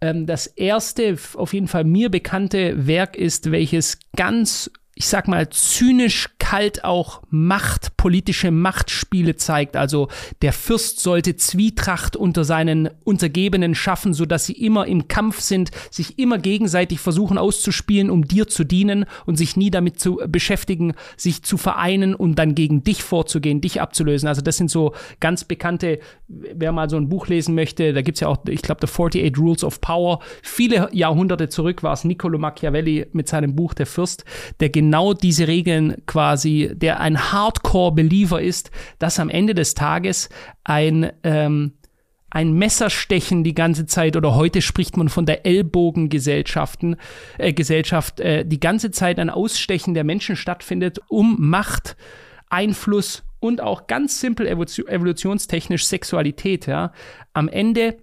ähm, 0.00 0.26
das 0.26 0.46
erste, 0.46 1.16
auf 1.34 1.54
jeden 1.54 1.68
Fall 1.68 1.84
mir 1.84 2.10
bekannte 2.10 2.86
Werk 2.86 3.16
ist, 3.16 3.50
welches 3.50 3.98
ganz 4.16 4.70
ich 4.94 5.08
sag 5.08 5.26
mal, 5.26 5.48
zynisch 5.48 6.28
kalt 6.38 6.84
auch 6.84 7.22
Macht, 7.30 7.96
politische 7.96 8.50
Machtspiele 8.50 9.36
zeigt. 9.36 9.74
Also 9.74 10.08
der 10.42 10.52
Fürst 10.52 11.00
sollte 11.00 11.34
Zwietracht 11.34 12.14
unter 12.14 12.44
seinen 12.44 12.90
Untergebenen 13.04 13.74
schaffen, 13.74 14.12
sodass 14.12 14.44
sie 14.44 14.52
immer 14.52 14.86
im 14.86 15.08
Kampf 15.08 15.40
sind, 15.40 15.70
sich 15.90 16.18
immer 16.18 16.36
gegenseitig 16.36 17.00
versuchen 17.00 17.38
auszuspielen, 17.38 18.10
um 18.10 18.28
dir 18.28 18.48
zu 18.48 18.64
dienen 18.64 19.06
und 19.24 19.36
sich 19.36 19.56
nie 19.56 19.70
damit 19.70 19.98
zu 19.98 20.20
beschäftigen, 20.28 20.92
sich 21.16 21.42
zu 21.42 21.56
vereinen 21.56 22.14
und 22.14 22.38
dann 22.38 22.54
gegen 22.54 22.84
dich 22.84 23.02
vorzugehen, 23.02 23.62
dich 23.62 23.80
abzulösen. 23.80 24.28
Also 24.28 24.42
das 24.42 24.58
sind 24.58 24.70
so 24.70 24.94
ganz 25.20 25.44
bekannte, 25.44 26.00
wer 26.28 26.72
mal 26.72 26.90
so 26.90 26.98
ein 26.98 27.08
Buch 27.08 27.28
lesen 27.28 27.54
möchte, 27.54 27.94
da 27.94 28.02
gibt's 28.02 28.20
ja 28.20 28.28
auch, 28.28 28.38
ich 28.46 28.60
glaube, 28.60 28.86
The 28.86 28.92
48 28.92 29.38
Rules 29.38 29.64
of 29.64 29.80
Power. 29.80 30.18
Viele 30.42 30.90
Jahrhunderte 30.92 31.48
zurück 31.48 31.82
war 31.82 31.94
es 31.94 32.04
Niccolo 32.04 32.36
Machiavelli 32.36 33.06
mit 33.12 33.28
seinem 33.28 33.56
Buch 33.56 33.72
Der 33.72 33.86
Fürst, 33.86 34.24
der 34.60 34.68
genau 34.82 35.14
diese 35.14 35.46
Regeln 35.46 35.96
quasi, 36.06 36.70
der 36.74 36.98
ein 36.98 37.32
Hardcore-Believer 37.32 38.42
ist, 38.42 38.72
dass 38.98 39.20
am 39.20 39.28
Ende 39.28 39.54
des 39.54 39.74
Tages 39.74 40.28
ein, 40.64 41.12
ähm, 41.22 41.74
ein 42.30 42.52
Messerstechen 42.52 43.44
die 43.44 43.54
ganze 43.54 43.86
Zeit 43.86 44.16
oder 44.16 44.34
heute 44.34 44.60
spricht 44.60 44.96
man 44.96 45.08
von 45.08 45.24
der 45.24 45.46
Ellbogengesellschaften 45.46 46.96
äh, 47.38 47.52
Gesellschaft 47.52 48.18
äh, 48.18 48.44
die 48.44 48.58
ganze 48.58 48.90
Zeit 48.90 49.20
ein 49.20 49.30
Ausstechen 49.30 49.94
der 49.94 50.02
Menschen 50.02 50.34
stattfindet, 50.34 50.98
um 51.08 51.36
Macht, 51.38 51.96
Einfluss 52.50 53.22
und 53.38 53.60
auch 53.60 53.86
ganz 53.86 54.20
simpel 54.20 54.48
evolutionstechnisch 54.48 55.86
Sexualität. 55.86 56.66
Ja. 56.66 56.92
Am 57.34 57.46
Ende 57.48 57.98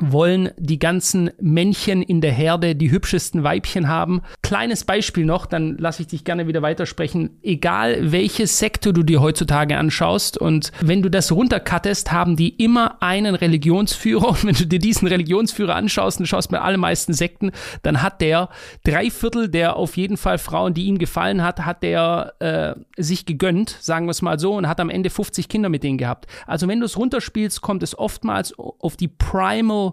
wollen 0.00 0.50
die 0.58 0.78
ganzen 0.78 1.30
Männchen 1.40 2.02
in 2.02 2.20
der 2.20 2.32
Herde 2.32 2.74
die 2.74 2.90
hübschesten 2.90 3.42
Weibchen 3.42 3.88
haben. 3.88 4.22
Kleines 4.42 4.84
Beispiel 4.84 5.24
noch, 5.24 5.46
dann 5.46 5.76
lasse 5.78 6.02
ich 6.02 6.08
dich 6.08 6.24
gerne 6.24 6.46
wieder 6.46 6.62
weitersprechen. 6.62 7.38
Egal 7.42 8.12
welche 8.12 8.46
Sekte 8.46 8.92
du 8.92 9.02
dir 9.02 9.20
heutzutage 9.20 9.76
anschaust 9.76 10.38
und 10.38 10.72
wenn 10.80 11.02
du 11.02 11.10
das 11.10 11.32
runtercuttest, 11.32 12.12
haben 12.12 12.36
die 12.36 12.50
immer 12.50 13.02
einen 13.02 13.34
Religionsführer 13.34 14.28
und 14.30 14.44
wenn 14.44 14.54
du 14.54 14.66
dir 14.66 14.78
diesen 14.78 15.08
Religionsführer 15.08 15.74
anschaust 15.74 16.20
und 16.20 16.26
schaust 16.26 16.50
bei 16.50 16.60
allermeisten 16.60 17.12
Sekten, 17.12 17.52
dann 17.82 18.02
hat 18.02 18.20
der 18.20 18.48
drei 18.84 19.10
Viertel 19.10 19.48
der 19.48 19.76
auf 19.76 19.96
jeden 19.96 20.16
Fall 20.16 20.38
Frauen, 20.38 20.74
die 20.74 20.86
ihm 20.86 20.98
gefallen 20.98 21.42
hat, 21.42 21.64
hat 21.64 21.82
der 21.82 22.34
äh, 22.40 22.74
sich 23.02 23.26
gegönnt, 23.26 23.76
sagen 23.80 24.06
wir 24.06 24.10
es 24.10 24.22
mal 24.22 24.38
so, 24.38 24.54
und 24.54 24.68
hat 24.68 24.80
am 24.80 24.90
Ende 24.90 25.10
50 25.10 25.48
Kinder 25.48 25.68
mit 25.68 25.82
denen 25.82 25.98
gehabt. 25.98 26.26
Also 26.46 26.68
wenn 26.68 26.80
du 26.80 26.86
es 26.86 26.96
runterspielst, 26.96 27.60
kommt 27.60 27.82
es 27.82 27.98
oftmals 27.98 28.54
auf 28.58 28.96
die 28.96 29.08
Primal 29.08 29.85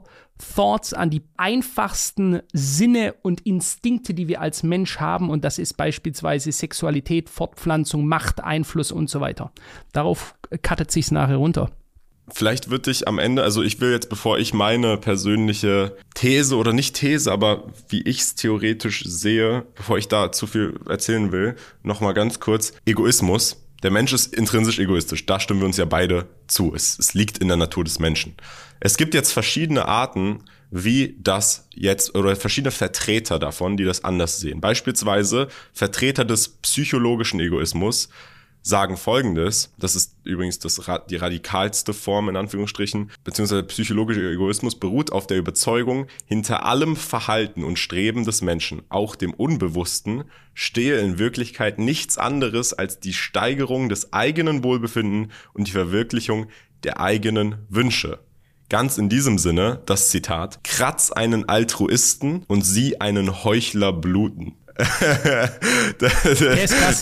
Thoughts 0.56 0.94
an 0.94 1.10
die 1.10 1.22
einfachsten 1.38 2.42
Sinne 2.52 3.16
und 3.22 3.42
Instinkte, 3.42 4.14
die 4.14 4.28
wir 4.28 4.42
als 4.42 4.64
Mensch 4.64 5.00
haben. 5.00 5.30
Und 5.30 5.44
das 5.44 5.60
ist 5.60 5.78
beispielsweise 5.78 6.52
Sexualität, 6.52 7.30
Fortpflanzung, 7.30 8.08
Macht, 8.08 8.44
Einfluss 8.44 8.92
und 8.92 9.10
so 9.10 9.22
weiter. 9.22 9.52
Darauf 9.92 10.36
cuttet 10.62 10.92
sich's 10.92 11.12
nachher 11.12 11.38
runter. 11.38 11.72
Vielleicht 12.32 12.70
wird 12.70 12.88
dich 12.88 13.08
am 13.08 13.20
Ende, 13.20 13.44
also 13.44 13.62
ich 13.62 13.82
will 13.82 13.92
jetzt, 13.92 14.10
bevor 14.10 14.40
ich 14.40 14.54
meine 14.54 14.98
persönliche 14.98 15.98
These 16.16 16.56
oder 16.56 16.72
nicht 16.72 16.96
These, 16.96 17.30
aber 17.30 17.66
wie 17.90 18.02
ich 18.02 18.22
es 18.22 18.36
theoretisch 18.36 19.04
sehe, 19.06 19.66
bevor 19.76 19.98
ich 19.98 20.08
da 20.08 20.32
zu 20.32 20.48
viel 20.48 20.80
erzählen 20.88 21.34
will, 21.34 21.56
nochmal 21.84 22.14
ganz 22.14 22.40
kurz, 22.40 22.74
Egoismus 22.86 23.63
der 23.84 23.92
Mensch 23.92 24.14
ist 24.14 24.34
intrinsisch 24.34 24.80
egoistisch. 24.80 25.26
Da 25.26 25.40
stimmen 25.40 25.60
wir 25.60 25.68
uns 25.68 25.78
ja 25.78 25.86
beide 25.86 26.28
zu. 26.48 26.74
Es, 26.74 26.98
es 26.98 27.14
liegt 27.14 27.38
in 27.38 27.50
der 27.50 27.58
Natur 27.58 27.84
des 27.84 28.00
Menschen. 28.00 28.36
Es 28.80 28.98
gibt 28.98 29.14
jetzt 29.14 29.32
verschiedene 29.32 29.86
Arten, 29.88 30.44
wie 30.72 31.16
das 31.20 31.68
jetzt, 31.76 32.16
oder 32.16 32.36
verschiedene 32.36 32.72
Vertreter 32.72 33.38
davon, 33.38 33.78
die 33.78 33.84
das 33.84 34.04
anders 34.04 34.40
sehen. 34.40 34.62
Beispielsweise 34.62 35.50
Vertreter 35.74 36.26
des 36.26 36.50
psychologischen 36.50 37.40
Egoismus 37.40 38.10
sagen 38.64 38.96
folgendes, 38.96 39.74
das 39.78 39.96
ist 39.96 40.16
übrigens 40.24 40.58
das, 40.58 40.82
die 41.10 41.18
radikalste 41.18 41.94
Form 41.94 42.30
in 42.30 42.38
Anführungsstrichen, 42.38 43.12
beziehungsweise 43.24 43.64
psychologischer 43.64 44.22
Egoismus 44.22 44.80
beruht 44.80 45.12
auf 45.12 45.28
der 45.28 45.38
Überzeugung, 45.38 46.08
hinter 46.26 46.66
allem 46.66 46.96
Verhalten 46.96 47.64
und 47.64 47.78
Streben 47.78 48.24
des 48.24 48.42
Menschen, 48.42 48.82
auch 48.90 49.16
dem 49.16 49.34
Unbewussten, 49.34 50.24
stehe 50.54 51.00
in 51.00 51.20
Wirklichkeit 51.20 51.78
nichts 51.78 52.18
anderes 52.18 52.74
als 52.74 53.00
die 53.02 53.14
Steigerung 53.14 53.90
des 53.90 54.14
eigenen 54.14 54.64
Wohlbefinden 54.64 55.32
und 55.54 55.68
die 55.68 55.72
Verwirklichung 55.72 56.48
der 56.84 57.02
eigenen 57.02 57.58
Wünsche. 57.70 58.20
Ganz 58.70 58.98
in 58.98 59.10
diesem 59.10 59.38
Sinne 59.38 59.82
das 59.86 60.10
Zitat, 60.10 60.64
kratz 60.64 61.12
einen 61.12 61.50
Altruisten 61.50 62.44
und 62.48 62.62
sie 62.62 63.02
einen 63.02 63.44
Heuchler 63.44 63.92
bluten. 63.92 64.56
der 64.78 66.64
ist 66.64 66.76
krass, 66.76 67.02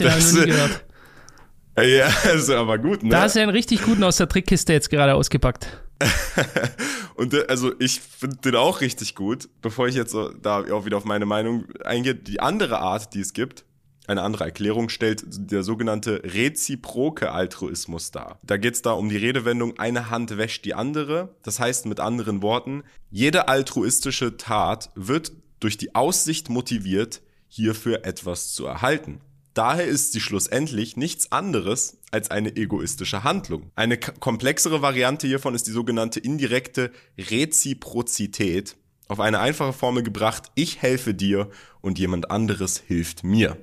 Ja, 1.78 2.08
ist 2.34 2.50
aber 2.50 2.78
gut, 2.78 3.04
ne? 3.04 3.10
Da 3.10 3.22
hast 3.22 3.36
du 3.36 3.42
einen 3.42 3.52
richtig 3.52 3.84
guten 3.84 4.04
aus 4.04 4.18
der 4.18 4.28
Trickkiste 4.28 4.74
jetzt 4.74 4.90
gerade 4.90 5.16
ausgepackt. 5.16 5.68
und 7.16 7.34
äh, 7.34 7.46
also 7.48 7.72
ich 7.80 8.02
finde 8.02 8.38
den 8.38 8.56
auch 8.56 8.82
richtig 8.82 9.16
gut. 9.16 9.50
Bevor 9.62 9.88
ich 9.88 9.96
jetzt 9.96 10.12
so 10.12 10.30
da 10.30 10.64
auch 10.72 10.86
wieder 10.86 10.98
auf 10.98 11.06
meine 11.06 11.26
Meinung 11.26 11.66
eingehe, 11.84 12.16
die 12.16 12.40
andere 12.40 12.80
Art, 12.80 13.14
die 13.14 13.22
es 13.22 13.34
gibt, 13.34 13.66
eine 14.08 14.24
andere 14.24 14.46
Erklärung 14.46 14.90
stellt 14.90 15.24
der 15.28 15.64
sogenannte 15.64 16.22
reziproke 16.24 17.32
Altruismus 17.32 18.12
dar. 18.12 18.40
Da 18.44 18.58
geht 18.58 18.74
es 18.74 18.82
da 18.82 18.92
um 18.92 19.10
die 19.10 19.18
Redewendung, 19.18 19.80
eine 19.80 20.10
Hand 20.10 20.38
wäscht 20.38 20.66
die 20.66 20.74
andere. 20.74 21.36
Das 21.44 21.60
heißt 21.60 21.86
mit 21.86 22.00
anderen 22.00 22.42
Worten, 22.42 22.84
jede 23.10 23.48
altruistische 23.48 24.38
Tat 24.38 24.90
wird 24.96 25.32
durch 25.60 25.78
die 25.78 25.96
Aussicht 25.96 26.50
motiviert, 26.50 27.22
hierfür 27.48 28.04
etwas 28.04 28.54
zu 28.54 28.66
erhalten. 28.66 29.22
Daher 29.54 29.86
ist 29.86 30.14
sie 30.14 30.22
schlussendlich 30.22 30.96
nichts 30.96 31.32
anderes 31.32 31.98
als 32.12 32.32
eine 32.32 32.56
egoistische 32.56 33.24
Handlung. 33.24 33.72
Eine 33.76 33.98
komplexere 33.98 34.82
Variante 34.82 35.28
hiervon 35.28 35.56
ist 35.56 35.68
die 35.68 35.72
sogenannte 35.72 36.20
indirekte 36.22 36.92
Reziprozität. 37.18 38.78
Auf 39.10 39.20
eine 39.20 39.40
einfache 39.40 39.74
Formel 39.74 40.04
gebracht, 40.04 40.52
ich 40.56 40.82
helfe 40.82 41.14
dir 41.14 41.50
und 41.82 42.00
jemand 42.00 42.32
anderes 42.32 42.82
hilft 42.88 43.26
mir. 43.26 43.58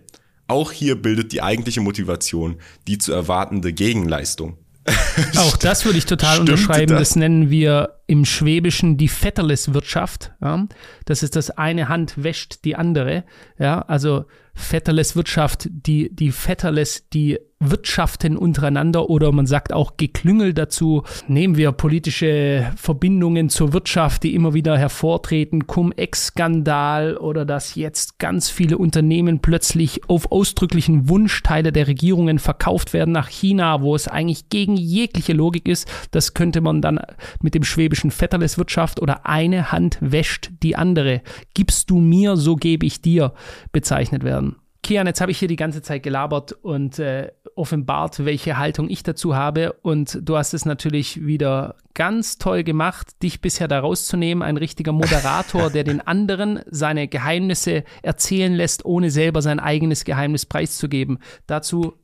Auch 0.46 0.72
hier 0.72 1.00
bildet 1.00 1.32
die 1.32 1.42
eigentliche 1.42 1.80
Motivation 1.80 2.56
die 2.86 2.98
zu 2.98 3.12
erwartende 3.12 3.72
Gegenleistung. 3.72 4.58
Auch 5.36 5.56
das 5.56 5.84
würde 5.84 5.98
ich 5.98 6.06
total 6.06 6.34
Stimmt 6.34 6.50
unterschreiben. 6.50 6.92
Das? 6.92 7.10
das? 7.10 7.16
nennen 7.16 7.50
wir 7.50 7.97
im 8.08 8.24
Schwäbischen 8.24 8.96
die 8.96 9.08
Vetterleswirtschaft. 9.08 10.32
Ja? 10.40 10.66
Das 11.04 11.22
ist 11.22 11.36
das 11.36 11.50
eine 11.50 11.88
Hand 11.88 12.24
wäscht 12.24 12.64
die 12.64 12.74
andere. 12.74 13.22
Ja, 13.58 13.82
also 13.82 14.24
Vetterleswirtschaft, 14.58 15.68
die, 15.70 16.14
die 16.14 16.32
Vetterles, 16.32 17.08
die 17.10 17.38
wirtschaften 17.60 18.36
untereinander 18.36 19.10
oder 19.10 19.32
man 19.32 19.46
sagt 19.46 19.72
auch 19.72 19.96
Geklüngel 19.96 20.54
dazu. 20.54 21.02
Nehmen 21.26 21.56
wir 21.56 21.72
politische 21.72 22.70
Verbindungen 22.76 23.48
zur 23.48 23.72
Wirtschaft, 23.72 24.22
die 24.22 24.34
immer 24.34 24.54
wieder 24.54 24.78
hervortreten, 24.78 25.66
Cum-Ex-Skandal 25.66 27.16
oder 27.16 27.44
dass 27.44 27.74
jetzt 27.74 28.20
ganz 28.20 28.48
viele 28.48 28.78
Unternehmen 28.78 29.40
plötzlich 29.40 30.08
auf 30.08 30.30
ausdrücklichen 30.30 31.08
Wunsch 31.08 31.42
Teile 31.42 31.72
der 31.72 31.88
Regierungen 31.88 32.38
verkauft 32.38 32.92
werden 32.92 33.10
nach 33.10 33.28
China, 33.28 33.82
wo 33.82 33.96
es 33.96 34.06
eigentlich 34.06 34.48
gegen 34.50 34.76
jegliche 34.76 35.32
Logik 35.32 35.66
ist. 35.66 35.88
Das 36.12 36.34
könnte 36.34 36.60
man 36.60 36.80
dann 36.80 37.00
mit 37.42 37.54
dem 37.54 37.64
schwäbischen 37.64 37.97
Vetterleswirtschaft 38.10 39.00
oder 39.00 39.26
eine 39.26 39.72
Hand 39.72 39.98
wäscht 40.00 40.50
die 40.62 40.76
andere. 40.76 41.22
Gibst 41.54 41.90
du 41.90 41.98
mir, 41.98 42.36
so 42.36 42.56
gebe 42.56 42.86
ich 42.86 43.02
dir 43.02 43.34
bezeichnet 43.72 44.24
werden. 44.24 44.56
Kian, 44.82 45.06
jetzt 45.06 45.20
habe 45.20 45.32
ich 45.32 45.38
hier 45.38 45.48
die 45.48 45.56
ganze 45.56 45.82
Zeit 45.82 46.02
gelabert 46.02 46.52
und 46.52 46.98
äh, 46.98 47.32
offenbart, 47.56 48.24
welche 48.24 48.56
Haltung 48.56 48.88
ich 48.88 49.02
dazu 49.02 49.34
habe. 49.34 49.74
Und 49.82 50.18
du 50.22 50.36
hast 50.36 50.54
es 50.54 50.64
natürlich 50.64 51.26
wieder 51.26 51.74
ganz 51.92 52.38
toll 52.38 52.62
gemacht, 52.62 53.22
dich 53.22 53.40
bisher 53.40 53.68
da 53.68 53.80
rauszunehmen. 53.80 54.42
Ein 54.42 54.56
richtiger 54.56 54.92
Moderator, 54.92 55.68
der 55.70 55.84
den 55.84 56.00
anderen 56.00 56.60
seine 56.70 57.08
Geheimnisse 57.08 57.84
erzählen 58.02 58.54
lässt, 58.54 58.84
ohne 58.84 59.10
selber 59.10 59.42
sein 59.42 59.60
eigenes 59.60 60.04
Geheimnis 60.04 60.46
preiszugeben. 60.46 61.18
Dazu 61.46 61.94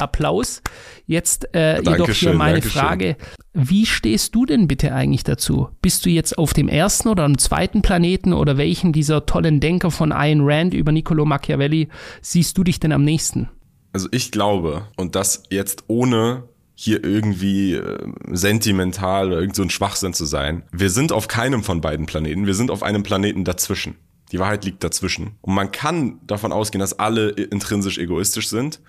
Applaus. 0.00 0.62
Jetzt 1.06 1.54
äh, 1.54 1.78
jedoch 1.82 2.10
hier 2.10 2.34
meine 2.34 2.60
Dankeschön. 2.60 2.80
Frage. 2.80 3.16
Wie 3.52 3.86
stehst 3.86 4.34
du 4.34 4.46
denn 4.46 4.68
bitte 4.68 4.94
eigentlich 4.94 5.24
dazu? 5.24 5.68
Bist 5.82 6.06
du 6.06 6.10
jetzt 6.10 6.38
auf 6.38 6.52
dem 6.52 6.68
ersten 6.68 7.08
oder 7.08 7.24
am 7.24 7.38
zweiten 7.38 7.82
Planeten 7.82 8.32
oder 8.32 8.56
welchen 8.56 8.92
dieser 8.92 9.26
tollen 9.26 9.60
Denker 9.60 9.90
von 9.90 10.12
Ayn 10.12 10.40
Rand 10.42 10.74
über 10.74 10.92
Niccolo 10.92 11.24
Machiavelli 11.24 11.88
siehst 12.22 12.56
du 12.56 12.64
dich 12.64 12.80
denn 12.80 12.92
am 12.92 13.04
nächsten? 13.04 13.48
Also 13.92 14.08
ich 14.12 14.30
glaube, 14.30 14.86
und 14.96 15.16
das 15.16 15.42
jetzt 15.50 15.84
ohne 15.88 16.44
hier 16.82 17.04
irgendwie 17.04 17.74
äh, 17.74 17.98
sentimental 18.30 19.26
oder 19.26 19.40
irgend 19.40 19.54
so 19.54 19.62
ein 19.62 19.68
Schwachsinn 19.68 20.14
zu 20.14 20.24
sein. 20.24 20.62
Wir 20.72 20.88
sind 20.88 21.12
auf 21.12 21.28
keinem 21.28 21.62
von 21.62 21.82
beiden 21.82 22.06
Planeten. 22.06 22.46
Wir 22.46 22.54
sind 22.54 22.70
auf 22.70 22.82
einem 22.82 23.02
Planeten 23.02 23.44
dazwischen. 23.44 23.96
Die 24.32 24.38
Wahrheit 24.38 24.64
liegt 24.64 24.82
dazwischen. 24.82 25.32
Und 25.42 25.54
man 25.54 25.72
kann 25.72 26.20
davon 26.26 26.52
ausgehen, 26.52 26.80
dass 26.80 26.98
alle 26.98 27.28
intrinsisch 27.30 27.98
egoistisch 27.98 28.48
sind. 28.48 28.80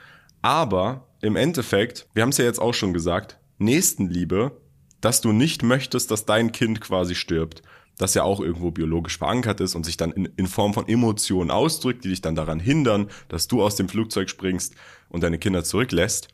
Aber 0.42 1.08
im 1.22 1.36
Endeffekt, 1.36 2.08
wir 2.14 2.24
haben 2.24 2.30
es 2.30 2.38
ja 2.38 2.46
jetzt 2.46 2.60
auch 2.60 2.74
schon 2.74 2.94
gesagt, 2.94 3.38
Nächstenliebe, 3.58 4.60
dass 5.02 5.22
du 5.22 5.32
nicht 5.32 5.64
möchtest, 5.64 6.12
dass 6.12 6.26
dein 6.26 6.52
Kind 6.52 6.82
quasi 6.82 7.16
stirbt, 7.16 7.62
das 7.98 8.14
ja 8.14 8.24
auch 8.24 8.40
irgendwo 8.40 8.72
biologisch 8.72 9.18
verankert 9.18 9.62
ist 9.62 9.76
und 9.76 9.86
sich 9.86 9.98
dann 9.98 10.12
in, 10.12 10.26
in 10.36 10.48
Form 10.48 10.74
von 10.74 10.88
Emotionen 10.88 11.52
ausdrückt, 11.52 12.04
die 12.04 12.10
dich 12.10 12.22
dann 12.22 12.36
daran 12.36 12.60
hindern, 12.60 13.08
dass 13.28 13.48
du 13.48 13.62
aus 13.62 13.76
dem 13.76 13.90
Flugzeug 13.90 14.30
springst 14.30 14.76
und 15.10 15.22
deine 15.24 15.38
Kinder 15.38 15.64
zurücklässt. 15.64 16.30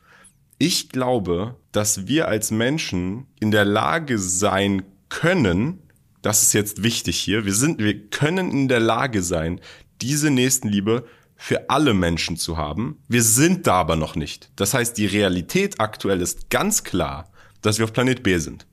Ich 0.58 0.88
glaube, 0.88 1.56
dass 1.72 2.06
wir 2.06 2.28
als 2.28 2.50
Menschen 2.50 3.26
in 3.40 3.50
der 3.50 3.64
Lage 3.64 4.18
sein 4.18 4.82
können, 5.08 5.82
das 6.22 6.42
ist 6.42 6.52
jetzt 6.52 6.82
wichtig 6.82 7.18
hier, 7.18 7.44
wir 7.44 7.54
sind, 7.54 7.78
wir 7.78 8.08
können 8.08 8.50
in 8.50 8.68
der 8.68 8.80
Lage 8.80 9.22
sein, 9.22 9.60
diese 10.00 10.30
Nächstenliebe 10.30 11.04
für 11.38 11.70
alle 11.70 11.94
Menschen 11.94 12.36
zu 12.36 12.56
haben. 12.56 12.98
Wir 13.08 13.22
sind 13.22 13.66
da 13.66 13.74
aber 13.74 13.96
noch 13.96 14.16
nicht. 14.16 14.50
Das 14.56 14.74
heißt, 14.74 14.98
die 14.98 15.06
Realität 15.06 15.80
aktuell 15.80 16.20
ist 16.20 16.50
ganz 16.50 16.82
klar, 16.84 17.30
dass 17.62 17.78
wir 17.78 17.84
auf 17.84 17.92
Planet 17.92 18.22
B 18.22 18.36
sind. 18.38 18.66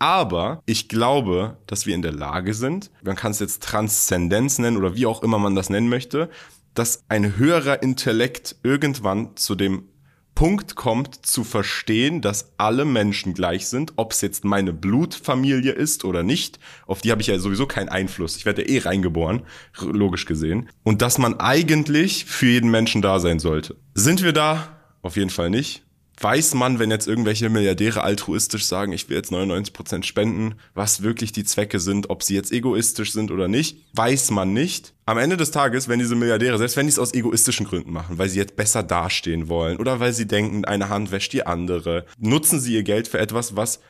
Aber 0.00 0.62
ich 0.66 0.88
glaube, 0.88 1.56
dass 1.66 1.86
wir 1.86 1.94
in 1.94 2.02
der 2.02 2.12
Lage 2.12 2.54
sind, 2.54 2.90
man 3.02 3.16
kann 3.16 3.30
es 3.30 3.38
jetzt 3.38 3.62
Transzendenz 3.62 4.58
nennen 4.58 4.76
oder 4.76 4.94
wie 4.94 5.06
auch 5.06 5.22
immer 5.22 5.38
man 5.38 5.54
das 5.54 5.70
nennen 5.70 5.88
möchte, 5.88 6.28
dass 6.74 7.04
ein 7.08 7.36
höherer 7.36 7.82
Intellekt 7.82 8.56
irgendwann 8.62 9.36
zu 9.36 9.54
dem 9.54 9.88
Punkt 10.38 10.76
kommt, 10.76 11.26
zu 11.26 11.42
verstehen, 11.42 12.20
dass 12.20 12.52
alle 12.58 12.84
Menschen 12.84 13.34
gleich 13.34 13.66
sind, 13.66 13.94
ob 13.96 14.12
es 14.12 14.20
jetzt 14.20 14.44
meine 14.44 14.72
Blutfamilie 14.72 15.72
ist 15.72 16.04
oder 16.04 16.22
nicht, 16.22 16.60
auf 16.86 17.00
die 17.00 17.10
habe 17.10 17.20
ich 17.20 17.26
ja 17.26 17.40
sowieso 17.40 17.66
keinen 17.66 17.88
Einfluss. 17.88 18.36
Ich 18.36 18.46
werde 18.46 18.62
ja 18.62 18.68
eh 18.68 18.78
reingeboren, 18.78 19.42
logisch 19.80 20.26
gesehen. 20.26 20.68
Und 20.84 21.02
dass 21.02 21.18
man 21.18 21.40
eigentlich 21.40 22.24
für 22.24 22.46
jeden 22.46 22.70
Menschen 22.70 23.02
da 23.02 23.18
sein 23.18 23.40
sollte. 23.40 23.74
Sind 23.94 24.22
wir 24.22 24.32
da? 24.32 24.78
Auf 25.02 25.16
jeden 25.16 25.30
Fall 25.30 25.50
nicht 25.50 25.87
weiß 26.20 26.54
man, 26.54 26.78
wenn 26.78 26.90
jetzt 26.90 27.06
irgendwelche 27.06 27.48
Milliardäre 27.48 28.02
altruistisch 28.02 28.64
sagen, 28.64 28.92
ich 28.92 29.08
will 29.08 29.16
jetzt 29.16 29.30
99 29.30 29.72
Prozent 29.72 30.06
spenden, 30.06 30.54
was 30.74 31.02
wirklich 31.02 31.32
die 31.32 31.44
Zwecke 31.44 31.80
sind, 31.80 32.10
ob 32.10 32.22
sie 32.22 32.34
jetzt 32.34 32.52
egoistisch 32.52 33.12
sind 33.12 33.30
oder 33.30 33.48
nicht, 33.48 33.78
weiß 33.94 34.30
man 34.30 34.52
nicht. 34.52 34.94
Am 35.06 35.18
Ende 35.18 35.36
des 35.36 35.50
Tages, 35.50 35.88
wenn 35.88 35.98
diese 35.98 36.16
Milliardäre, 36.16 36.58
selbst 36.58 36.76
wenn 36.76 36.86
die 36.86 36.92
es 36.92 36.98
aus 36.98 37.14
egoistischen 37.14 37.66
Gründen 37.66 37.92
machen, 37.92 38.18
weil 38.18 38.28
sie 38.28 38.38
jetzt 38.38 38.56
besser 38.56 38.82
dastehen 38.82 39.48
wollen 39.48 39.78
oder 39.78 40.00
weil 40.00 40.12
sie 40.12 40.26
denken, 40.26 40.64
eine 40.64 40.88
Hand 40.88 41.10
wäscht 41.10 41.32
die 41.32 41.46
andere, 41.46 42.04
nutzen 42.18 42.60
sie 42.60 42.74
ihr 42.74 42.82
Geld 42.82 43.08
für 43.08 43.18
etwas, 43.18 43.56
was 43.56 43.80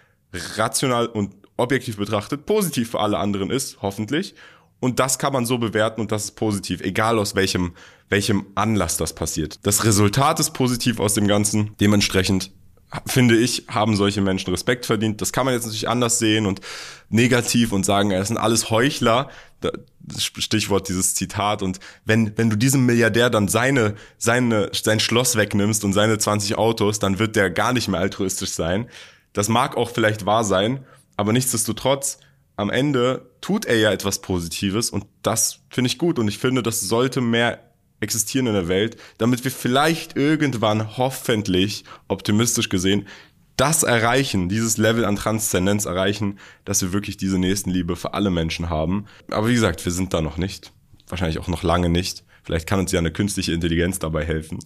rational 0.56 1.06
und 1.06 1.34
objektiv 1.56 1.96
betrachtet 1.96 2.46
positiv 2.46 2.90
für 2.90 3.00
alle 3.00 3.18
anderen 3.18 3.50
ist, 3.50 3.82
hoffentlich. 3.82 4.34
Und 4.80 5.00
das 5.00 5.18
kann 5.18 5.32
man 5.32 5.44
so 5.44 5.58
bewerten 5.58 6.00
und 6.00 6.12
das 6.12 6.24
ist 6.24 6.30
positiv, 6.32 6.80
egal 6.80 7.18
aus 7.18 7.34
welchem, 7.34 7.74
welchem 8.08 8.46
Anlass 8.54 8.96
das 8.96 9.12
passiert. 9.12 9.58
Das 9.64 9.84
Resultat 9.84 10.38
ist 10.38 10.52
positiv 10.52 11.00
aus 11.00 11.14
dem 11.14 11.26
Ganzen. 11.26 11.74
Dementsprechend 11.80 12.52
finde 13.06 13.36
ich, 13.36 13.64
haben 13.68 13.96
solche 13.96 14.20
Menschen 14.20 14.50
Respekt 14.50 14.86
verdient. 14.86 15.20
Das 15.20 15.32
kann 15.32 15.44
man 15.44 15.54
jetzt 15.54 15.64
natürlich 15.64 15.88
anders 15.88 16.18
sehen 16.18 16.46
und 16.46 16.60
negativ 17.10 17.72
und 17.72 17.84
sagen, 17.84 18.12
es 18.12 18.28
sind 18.28 18.38
alles 18.38 18.70
Heuchler. 18.70 19.28
Stichwort 20.16 20.88
dieses 20.88 21.14
Zitat. 21.14 21.62
Und 21.62 21.80
wenn, 22.04 22.36
wenn 22.38 22.48
du 22.48 22.56
diesem 22.56 22.86
Milliardär 22.86 23.28
dann 23.28 23.48
seine, 23.48 23.94
seine, 24.16 24.70
sein 24.72 25.00
Schloss 25.00 25.36
wegnimmst 25.36 25.84
und 25.84 25.92
seine 25.92 26.18
20 26.18 26.56
Autos, 26.56 26.98
dann 26.98 27.18
wird 27.18 27.36
der 27.36 27.50
gar 27.50 27.72
nicht 27.72 27.88
mehr 27.88 28.00
altruistisch 28.00 28.50
sein. 28.50 28.88
Das 29.32 29.48
mag 29.48 29.76
auch 29.76 29.90
vielleicht 29.90 30.24
wahr 30.24 30.44
sein, 30.44 30.84
aber 31.16 31.32
nichtsdestotrotz 31.32 32.18
am 32.58 32.70
Ende 32.70 33.30
tut 33.40 33.66
er 33.66 33.78
ja 33.78 33.92
etwas 33.92 34.20
Positives 34.20 34.90
und 34.90 35.06
das 35.22 35.60
finde 35.70 35.86
ich 35.86 35.96
gut 35.96 36.18
und 36.18 36.26
ich 36.26 36.38
finde, 36.38 36.60
das 36.60 36.80
sollte 36.80 37.20
mehr 37.20 37.60
existieren 38.00 38.48
in 38.48 38.52
der 38.52 38.66
Welt, 38.66 38.96
damit 39.16 39.44
wir 39.44 39.52
vielleicht 39.52 40.16
irgendwann 40.16 40.96
hoffentlich, 40.96 41.84
optimistisch 42.08 42.68
gesehen, 42.68 43.06
das 43.56 43.84
erreichen, 43.84 44.48
dieses 44.48 44.76
Level 44.76 45.04
an 45.04 45.14
Transzendenz 45.14 45.84
erreichen, 45.84 46.40
dass 46.64 46.82
wir 46.82 46.92
wirklich 46.92 47.16
diese 47.16 47.38
Nächstenliebe 47.38 47.94
für 47.94 48.14
alle 48.14 48.30
Menschen 48.30 48.68
haben. 48.68 49.06
Aber 49.30 49.48
wie 49.48 49.54
gesagt, 49.54 49.84
wir 49.84 49.92
sind 49.92 50.12
da 50.12 50.20
noch 50.20 50.36
nicht. 50.36 50.72
Wahrscheinlich 51.08 51.38
auch 51.38 51.48
noch 51.48 51.62
lange 51.62 51.88
nicht. 51.88 52.24
Vielleicht 52.42 52.68
kann 52.68 52.80
uns 52.80 52.90
ja 52.90 52.98
eine 52.98 53.12
künstliche 53.12 53.52
Intelligenz 53.52 54.00
dabei 54.00 54.24
helfen. 54.24 54.58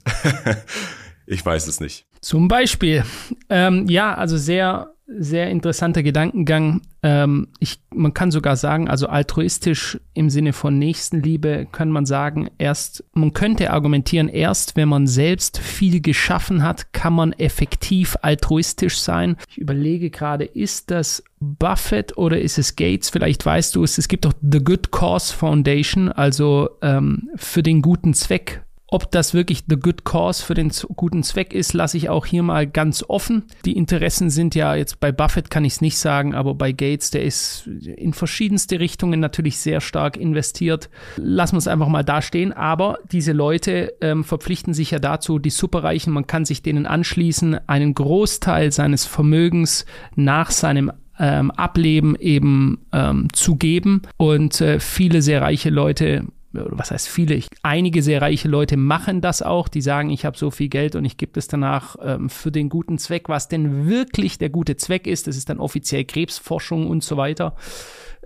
ich 1.26 1.44
weiß 1.44 1.66
es 1.66 1.78
nicht. 1.80 2.06
Zum 2.22 2.48
Beispiel. 2.48 3.04
Ähm, 3.50 3.86
ja, 3.88 4.14
also 4.14 4.38
sehr 4.38 4.94
sehr 5.18 5.50
interessanter 5.50 6.02
Gedankengang. 6.02 6.82
Ähm, 7.02 7.48
ich, 7.58 7.80
man 7.90 8.14
kann 8.14 8.30
sogar 8.30 8.56
sagen, 8.56 8.88
also 8.88 9.06
altruistisch 9.06 10.00
im 10.14 10.30
Sinne 10.30 10.52
von 10.52 10.78
Nächstenliebe 10.78 11.66
kann 11.70 11.90
man 11.90 12.06
sagen, 12.06 12.48
erst, 12.58 13.04
man 13.12 13.32
könnte 13.32 13.70
argumentieren, 13.70 14.28
erst 14.28 14.76
wenn 14.76 14.88
man 14.88 15.06
selbst 15.06 15.58
viel 15.58 16.00
geschaffen 16.00 16.62
hat, 16.62 16.92
kann 16.92 17.12
man 17.12 17.32
effektiv 17.32 18.16
altruistisch 18.22 19.00
sein. 19.00 19.36
Ich 19.50 19.58
überlege 19.58 20.10
gerade, 20.10 20.44
ist 20.44 20.90
das 20.90 21.22
Buffett 21.40 22.16
oder 22.16 22.40
ist 22.40 22.58
es 22.58 22.76
Gates? 22.76 23.10
Vielleicht 23.10 23.44
weißt 23.44 23.74
du 23.74 23.82
es, 23.82 23.98
es 23.98 24.08
gibt 24.08 24.24
doch 24.24 24.32
The 24.40 24.62
Good 24.62 24.92
Cause 24.92 25.34
Foundation, 25.34 26.08
also 26.10 26.70
ähm, 26.82 27.30
für 27.36 27.62
den 27.62 27.82
guten 27.82 28.14
Zweck 28.14 28.62
Ob 28.92 29.10
das 29.10 29.32
wirklich 29.32 29.64
the 29.70 29.76
good 29.76 30.04
cause 30.04 30.44
für 30.44 30.52
den 30.52 30.70
guten 30.96 31.22
Zweck 31.22 31.54
ist, 31.54 31.72
lasse 31.72 31.96
ich 31.96 32.10
auch 32.10 32.26
hier 32.26 32.42
mal 32.42 32.66
ganz 32.66 33.02
offen. 33.08 33.44
Die 33.64 33.72
Interessen 33.72 34.28
sind 34.28 34.54
ja 34.54 34.74
jetzt 34.74 35.00
bei 35.00 35.10
Buffett 35.10 35.48
kann 35.48 35.64
ich 35.64 35.72
es 35.72 35.80
nicht 35.80 35.96
sagen, 35.96 36.34
aber 36.34 36.54
bei 36.54 36.72
Gates, 36.72 37.10
der 37.10 37.22
ist 37.22 37.66
in 37.66 38.12
verschiedenste 38.12 38.80
Richtungen 38.80 39.18
natürlich 39.18 39.56
sehr 39.60 39.80
stark 39.80 40.18
investiert. 40.18 40.90
Lassen 41.16 41.54
wir 41.54 41.60
es 41.60 41.68
einfach 41.68 41.88
mal 41.88 42.02
dastehen. 42.02 42.52
Aber 42.52 42.98
diese 43.10 43.32
Leute 43.32 43.94
ähm, 44.02 44.24
verpflichten 44.24 44.74
sich 44.74 44.90
ja 44.90 44.98
dazu, 44.98 45.38
die 45.38 45.48
Superreichen, 45.48 46.12
man 46.12 46.26
kann 46.26 46.44
sich 46.44 46.62
denen 46.62 46.84
anschließen, 46.84 47.66
einen 47.66 47.94
Großteil 47.94 48.72
seines 48.72 49.06
Vermögens 49.06 49.86
nach 50.16 50.50
seinem 50.50 50.92
ähm, 51.18 51.50
Ableben 51.52 52.14
eben 52.16 52.84
ähm, 52.92 53.28
zu 53.32 53.56
geben. 53.56 54.02
Und 54.18 54.60
äh, 54.60 54.80
viele 54.80 55.22
sehr 55.22 55.40
reiche 55.40 55.70
Leute 55.70 56.26
was 56.52 56.90
heißt 56.90 57.08
viele, 57.08 57.40
einige 57.62 58.02
sehr 58.02 58.20
reiche 58.20 58.48
Leute 58.48 58.76
machen 58.76 59.20
das 59.20 59.42
auch, 59.42 59.68
die 59.68 59.80
sagen, 59.80 60.10
ich 60.10 60.24
habe 60.24 60.36
so 60.36 60.50
viel 60.50 60.68
Geld 60.68 60.96
und 60.96 61.04
ich 61.04 61.16
gebe 61.16 61.38
es 61.38 61.48
danach 61.48 61.96
ähm, 62.02 62.28
für 62.28 62.52
den 62.52 62.68
guten 62.68 62.98
Zweck, 62.98 63.28
was 63.28 63.48
denn 63.48 63.86
wirklich 63.86 64.38
der 64.38 64.50
gute 64.50 64.76
Zweck 64.76 65.06
ist, 65.06 65.26
das 65.26 65.36
ist 65.36 65.48
dann 65.48 65.58
offiziell 65.58 66.04
Krebsforschung 66.04 66.88
und 66.88 67.02
so 67.02 67.16
weiter. 67.16 67.56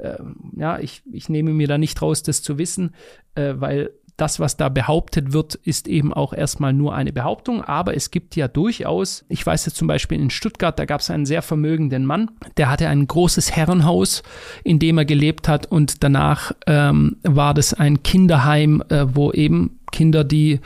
Ähm, 0.01 0.53
ja, 0.57 0.79
ich, 0.79 1.03
ich 1.11 1.29
nehme 1.29 1.53
mir 1.53 1.69
da 1.69 1.79
nicht 1.79 2.03
raus, 2.03 2.23
das 2.23 2.43
zu 2.43 2.59
wissen, 2.59 2.95
äh, 3.35 3.55
weil 3.57 3.91
das, 4.17 4.41
was 4.41 4.57
da 4.57 4.69
behauptet 4.69 5.33
wird, 5.33 5.55
ist 5.55 5.89
eben 5.89 6.13
auch 6.13 6.33
erstmal 6.33 6.73
nur 6.73 6.95
eine 6.95 7.13
Behauptung, 7.13 7.63
aber 7.63 7.95
es 7.95 8.11
gibt 8.11 8.35
ja 8.37 8.49
durchaus, 8.49 9.25
ich 9.29 9.45
weiß 9.45 9.67
jetzt 9.67 9.77
zum 9.77 9.89
Beispiel 9.89 10.21
in 10.21 10.31
Stuttgart, 10.31 10.79
da 10.79 10.85
gab 10.85 11.01
es 11.01 11.11
einen 11.11 11.27
sehr 11.27 11.43
vermögenden 11.43 12.07
Mann, 12.07 12.31
der 12.57 12.71
hatte 12.71 12.89
ein 12.89 13.07
großes 13.07 13.55
Herrenhaus, 13.55 14.23
in 14.65 14.79
dem 14.79 14.99
er 14.99 15.05
gelebt 15.05 15.49
hat 15.49 15.67
und 15.67 16.03
danach 16.03 16.53
ähm, 16.67 17.17
war 17.23 17.53
das 17.53 17.75
ein 17.75 18.03
Kinderheim, 18.03 18.83
äh, 18.89 19.07
wo 19.15 19.33
eben 19.33 19.79
Kinder, 19.93 20.25
die 20.25 20.61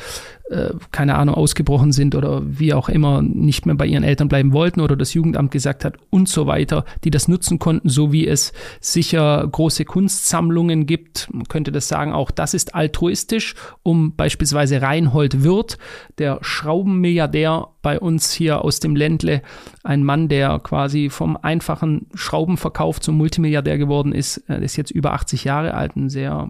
äh, 0.50 0.70
keine 0.90 1.14
Ahnung, 1.14 1.36
ausgebrochen 1.36 1.92
sind 1.92 2.16
oder 2.16 2.42
wie 2.44 2.74
auch 2.74 2.88
immer 2.88 3.22
nicht 3.22 3.66
mehr 3.66 3.76
bei 3.76 3.86
ihren 3.86 4.02
Eltern 4.02 4.26
bleiben 4.26 4.52
wollten 4.52 4.80
oder 4.80 4.96
das 4.96 5.14
Jugendamt 5.14 5.52
gesagt 5.52 5.84
hat 5.84 5.94
und 6.10 6.28
so 6.28 6.46
weiter, 6.46 6.84
die 7.04 7.10
das 7.10 7.28
nutzen 7.28 7.60
konnten, 7.60 7.88
so 7.88 8.12
wie 8.12 8.26
es 8.26 8.52
sicher 8.80 9.46
große 9.46 9.84
Kunstsammlungen 9.84 10.86
gibt. 10.86 11.28
Man 11.32 11.46
könnte 11.46 11.70
das 11.70 11.86
sagen, 11.86 12.12
auch 12.12 12.32
das 12.32 12.54
ist 12.54 12.74
altruistisch, 12.74 13.54
um 13.84 14.16
beispielsweise 14.16 14.82
Reinhold 14.82 15.44
Wirth, 15.44 15.78
der 16.18 16.38
Schraubenmilliardär 16.40 17.68
bei 17.82 18.00
uns 18.00 18.32
hier 18.32 18.64
aus 18.64 18.80
dem 18.80 18.96
Ländle, 18.96 19.42
ein 19.84 20.02
Mann, 20.02 20.28
der 20.28 20.58
quasi 20.58 21.10
vom 21.10 21.36
einfachen 21.36 22.06
Schraubenverkauf 22.14 23.00
zum 23.00 23.16
Multimilliardär 23.16 23.78
geworden 23.78 24.12
ist, 24.12 24.38
äh, 24.48 24.62
ist 24.64 24.76
jetzt 24.76 24.90
über 24.90 25.12
80 25.12 25.44
Jahre 25.44 25.74
alt, 25.74 25.94
ein 25.94 26.10
sehr 26.10 26.48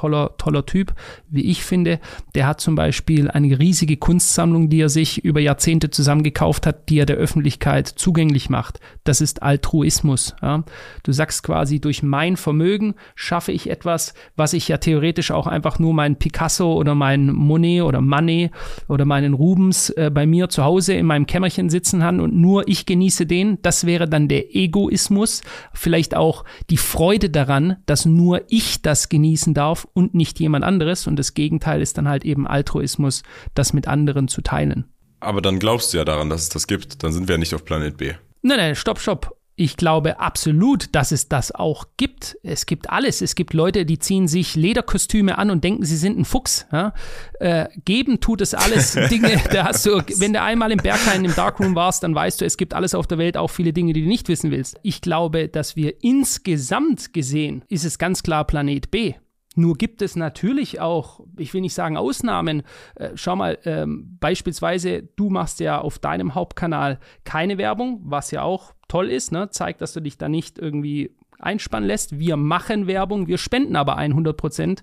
toller, 0.00 0.34
toller 0.38 0.64
Typ, 0.64 0.94
wie 1.28 1.42
ich 1.42 1.62
finde. 1.62 2.00
Der 2.34 2.46
hat 2.46 2.60
zum 2.60 2.74
Beispiel 2.74 3.30
eine 3.30 3.58
riesige 3.58 3.98
Kunstsammlung, 3.98 4.70
die 4.70 4.80
er 4.80 4.88
sich 4.88 5.22
über 5.24 5.40
Jahrzehnte 5.40 5.90
zusammengekauft 5.90 6.66
hat, 6.66 6.88
die 6.88 6.98
er 6.98 7.06
der 7.06 7.16
Öffentlichkeit 7.16 7.86
zugänglich 7.86 8.48
macht. 8.48 8.80
Das 9.04 9.20
ist 9.20 9.42
Altruismus. 9.42 10.34
Ja. 10.40 10.64
Du 11.02 11.12
sagst 11.12 11.42
quasi, 11.42 11.80
durch 11.80 12.02
mein 12.02 12.38
Vermögen 12.38 12.94
schaffe 13.14 13.52
ich 13.52 13.68
etwas, 13.68 14.14
was 14.36 14.54
ich 14.54 14.68
ja 14.68 14.78
theoretisch 14.78 15.32
auch 15.32 15.46
einfach 15.46 15.78
nur 15.78 15.92
meinen 15.92 16.16
Picasso 16.16 16.72
oder 16.72 16.94
meinen 16.94 17.30
Monet 17.34 17.82
oder 17.82 18.00
Manet 18.00 18.52
oder 18.88 19.04
meinen 19.04 19.34
Rubens 19.34 19.90
äh, 19.90 20.10
bei 20.12 20.26
mir 20.26 20.48
zu 20.48 20.64
Hause 20.64 20.94
in 20.94 21.04
meinem 21.04 21.26
Kämmerchen 21.26 21.68
sitzen 21.68 22.00
kann 22.00 22.20
und 22.20 22.34
nur 22.34 22.68
ich 22.68 22.86
genieße 22.86 23.26
den. 23.26 23.58
Das 23.60 23.84
wäre 23.84 24.08
dann 24.08 24.28
der 24.28 24.56
Egoismus. 24.56 25.42
Vielleicht 25.74 26.16
auch 26.16 26.46
die 26.70 26.78
Freude 26.78 27.28
daran, 27.28 27.76
dass 27.84 28.06
nur 28.06 28.42
ich 28.48 28.80
das 28.80 29.10
genießen 29.10 29.52
darf 29.52 29.86
und 29.94 30.14
nicht 30.14 30.40
jemand 30.40 30.64
anderes. 30.64 31.06
Und 31.06 31.16
das 31.16 31.34
Gegenteil 31.34 31.80
ist 31.80 31.98
dann 31.98 32.08
halt 32.08 32.24
eben 32.24 32.46
Altruismus, 32.46 33.22
das 33.54 33.72
mit 33.72 33.88
anderen 33.88 34.28
zu 34.28 34.42
teilen. 34.42 34.84
Aber 35.20 35.42
dann 35.42 35.58
glaubst 35.58 35.92
du 35.92 35.98
ja 35.98 36.04
daran, 36.04 36.30
dass 36.30 36.42
es 36.42 36.48
das 36.48 36.66
gibt. 36.66 37.02
Dann 37.02 37.12
sind 37.12 37.28
wir 37.28 37.34
ja 37.34 37.38
nicht 37.38 37.54
auf 37.54 37.64
Planet 37.64 37.96
B. 37.96 38.14
Nein, 38.42 38.56
nein, 38.56 38.74
stopp, 38.74 38.98
stopp. 38.98 39.36
Ich 39.60 39.76
glaube 39.76 40.20
absolut, 40.20 40.94
dass 40.94 41.12
es 41.12 41.28
das 41.28 41.54
auch 41.54 41.84
gibt. 41.98 42.38
Es 42.42 42.64
gibt 42.64 42.88
alles. 42.88 43.20
Es 43.20 43.34
gibt 43.34 43.52
Leute, 43.52 43.84
die 43.84 43.98
ziehen 43.98 44.26
sich 44.26 44.56
Lederkostüme 44.56 45.36
an 45.36 45.50
und 45.50 45.62
denken, 45.62 45.84
sie 45.84 45.98
sind 45.98 46.18
ein 46.18 46.24
Fuchs. 46.24 46.66
Ja? 46.72 46.94
Äh, 47.40 47.68
geben 47.84 48.20
tut 48.20 48.40
es 48.40 48.54
alles 48.54 48.92
Dinge. 49.10 49.38
Da 49.52 49.64
hast 49.64 49.84
du, 49.84 50.02
wenn 50.16 50.32
du 50.32 50.40
einmal 50.40 50.72
im 50.72 50.78
Berghain 50.78 51.26
im 51.26 51.34
Darkroom 51.34 51.74
warst, 51.74 52.02
dann 52.02 52.14
weißt 52.14 52.40
du, 52.40 52.46
es 52.46 52.56
gibt 52.56 52.72
alles 52.72 52.94
auf 52.94 53.06
der 53.06 53.18
Welt, 53.18 53.36
auch 53.36 53.50
viele 53.50 53.74
Dinge, 53.74 53.92
die 53.92 54.00
du 54.00 54.08
nicht 54.08 54.28
wissen 54.28 54.50
willst. 54.50 54.78
Ich 54.82 55.02
glaube, 55.02 55.48
dass 55.48 55.76
wir 55.76 56.02
insgesamt 56.02 57.12
gesehen, 57.12 57.62
ist 57.68 57.84
es 57.84 57.98
ganz 57.98 58.22
klar 58.22 58.46
Planet 58.46 58.90
B. 58.90 59.12
Nur 59.60 59.76
gibt 59.76 60.00
es 60.00 60.16
natürlich 60.16 60.80
auch, 60.80 61.20
ich 61.36 61.52
will 61.52 61.60
nicht 61.60 61.74
sagen 61.74 61.98
Ausnahmen. 61.98 62.62
Äh, 62.94 63.10
schau 63.14 63.36
mal, 63.36 63.58
ähm, 63.64 64.16
beispielsweise, 64.18 65.02
du 65.02 65.28
machst 65.28 65.60
ja 65.60 65.78
auf 65.78 65.98
deinem 65.98 66.34
Hauptkanal 66.34 66.98
keine 67.24 67.58
Werbung, 67.58 68.00
was 68.02 68.30
ja 68.30 68.42
auch 68.42 68.72
toll 68.88 69.10
ist, 69.10 69.32
ne? 69.32 69.50
zeigt, 69.50 69.82
dass 69.82 69.92
du 69.92 70.00
dich 70.00 70.16
da 70.16 70.30
nicht 70.30 70.58
irgendwie 70.58 71.14
einspannen 71.38 71.86
lässt. 71.86 72.18
Wir 72.18 72.38
machen 72.38 72.86
Werbung, 72.86 73.26
wir 73.26 73.36
spenden 73.36 73.76
aber 73.76 73.96
100 73.96 74.34
Prozent 74.34 74.82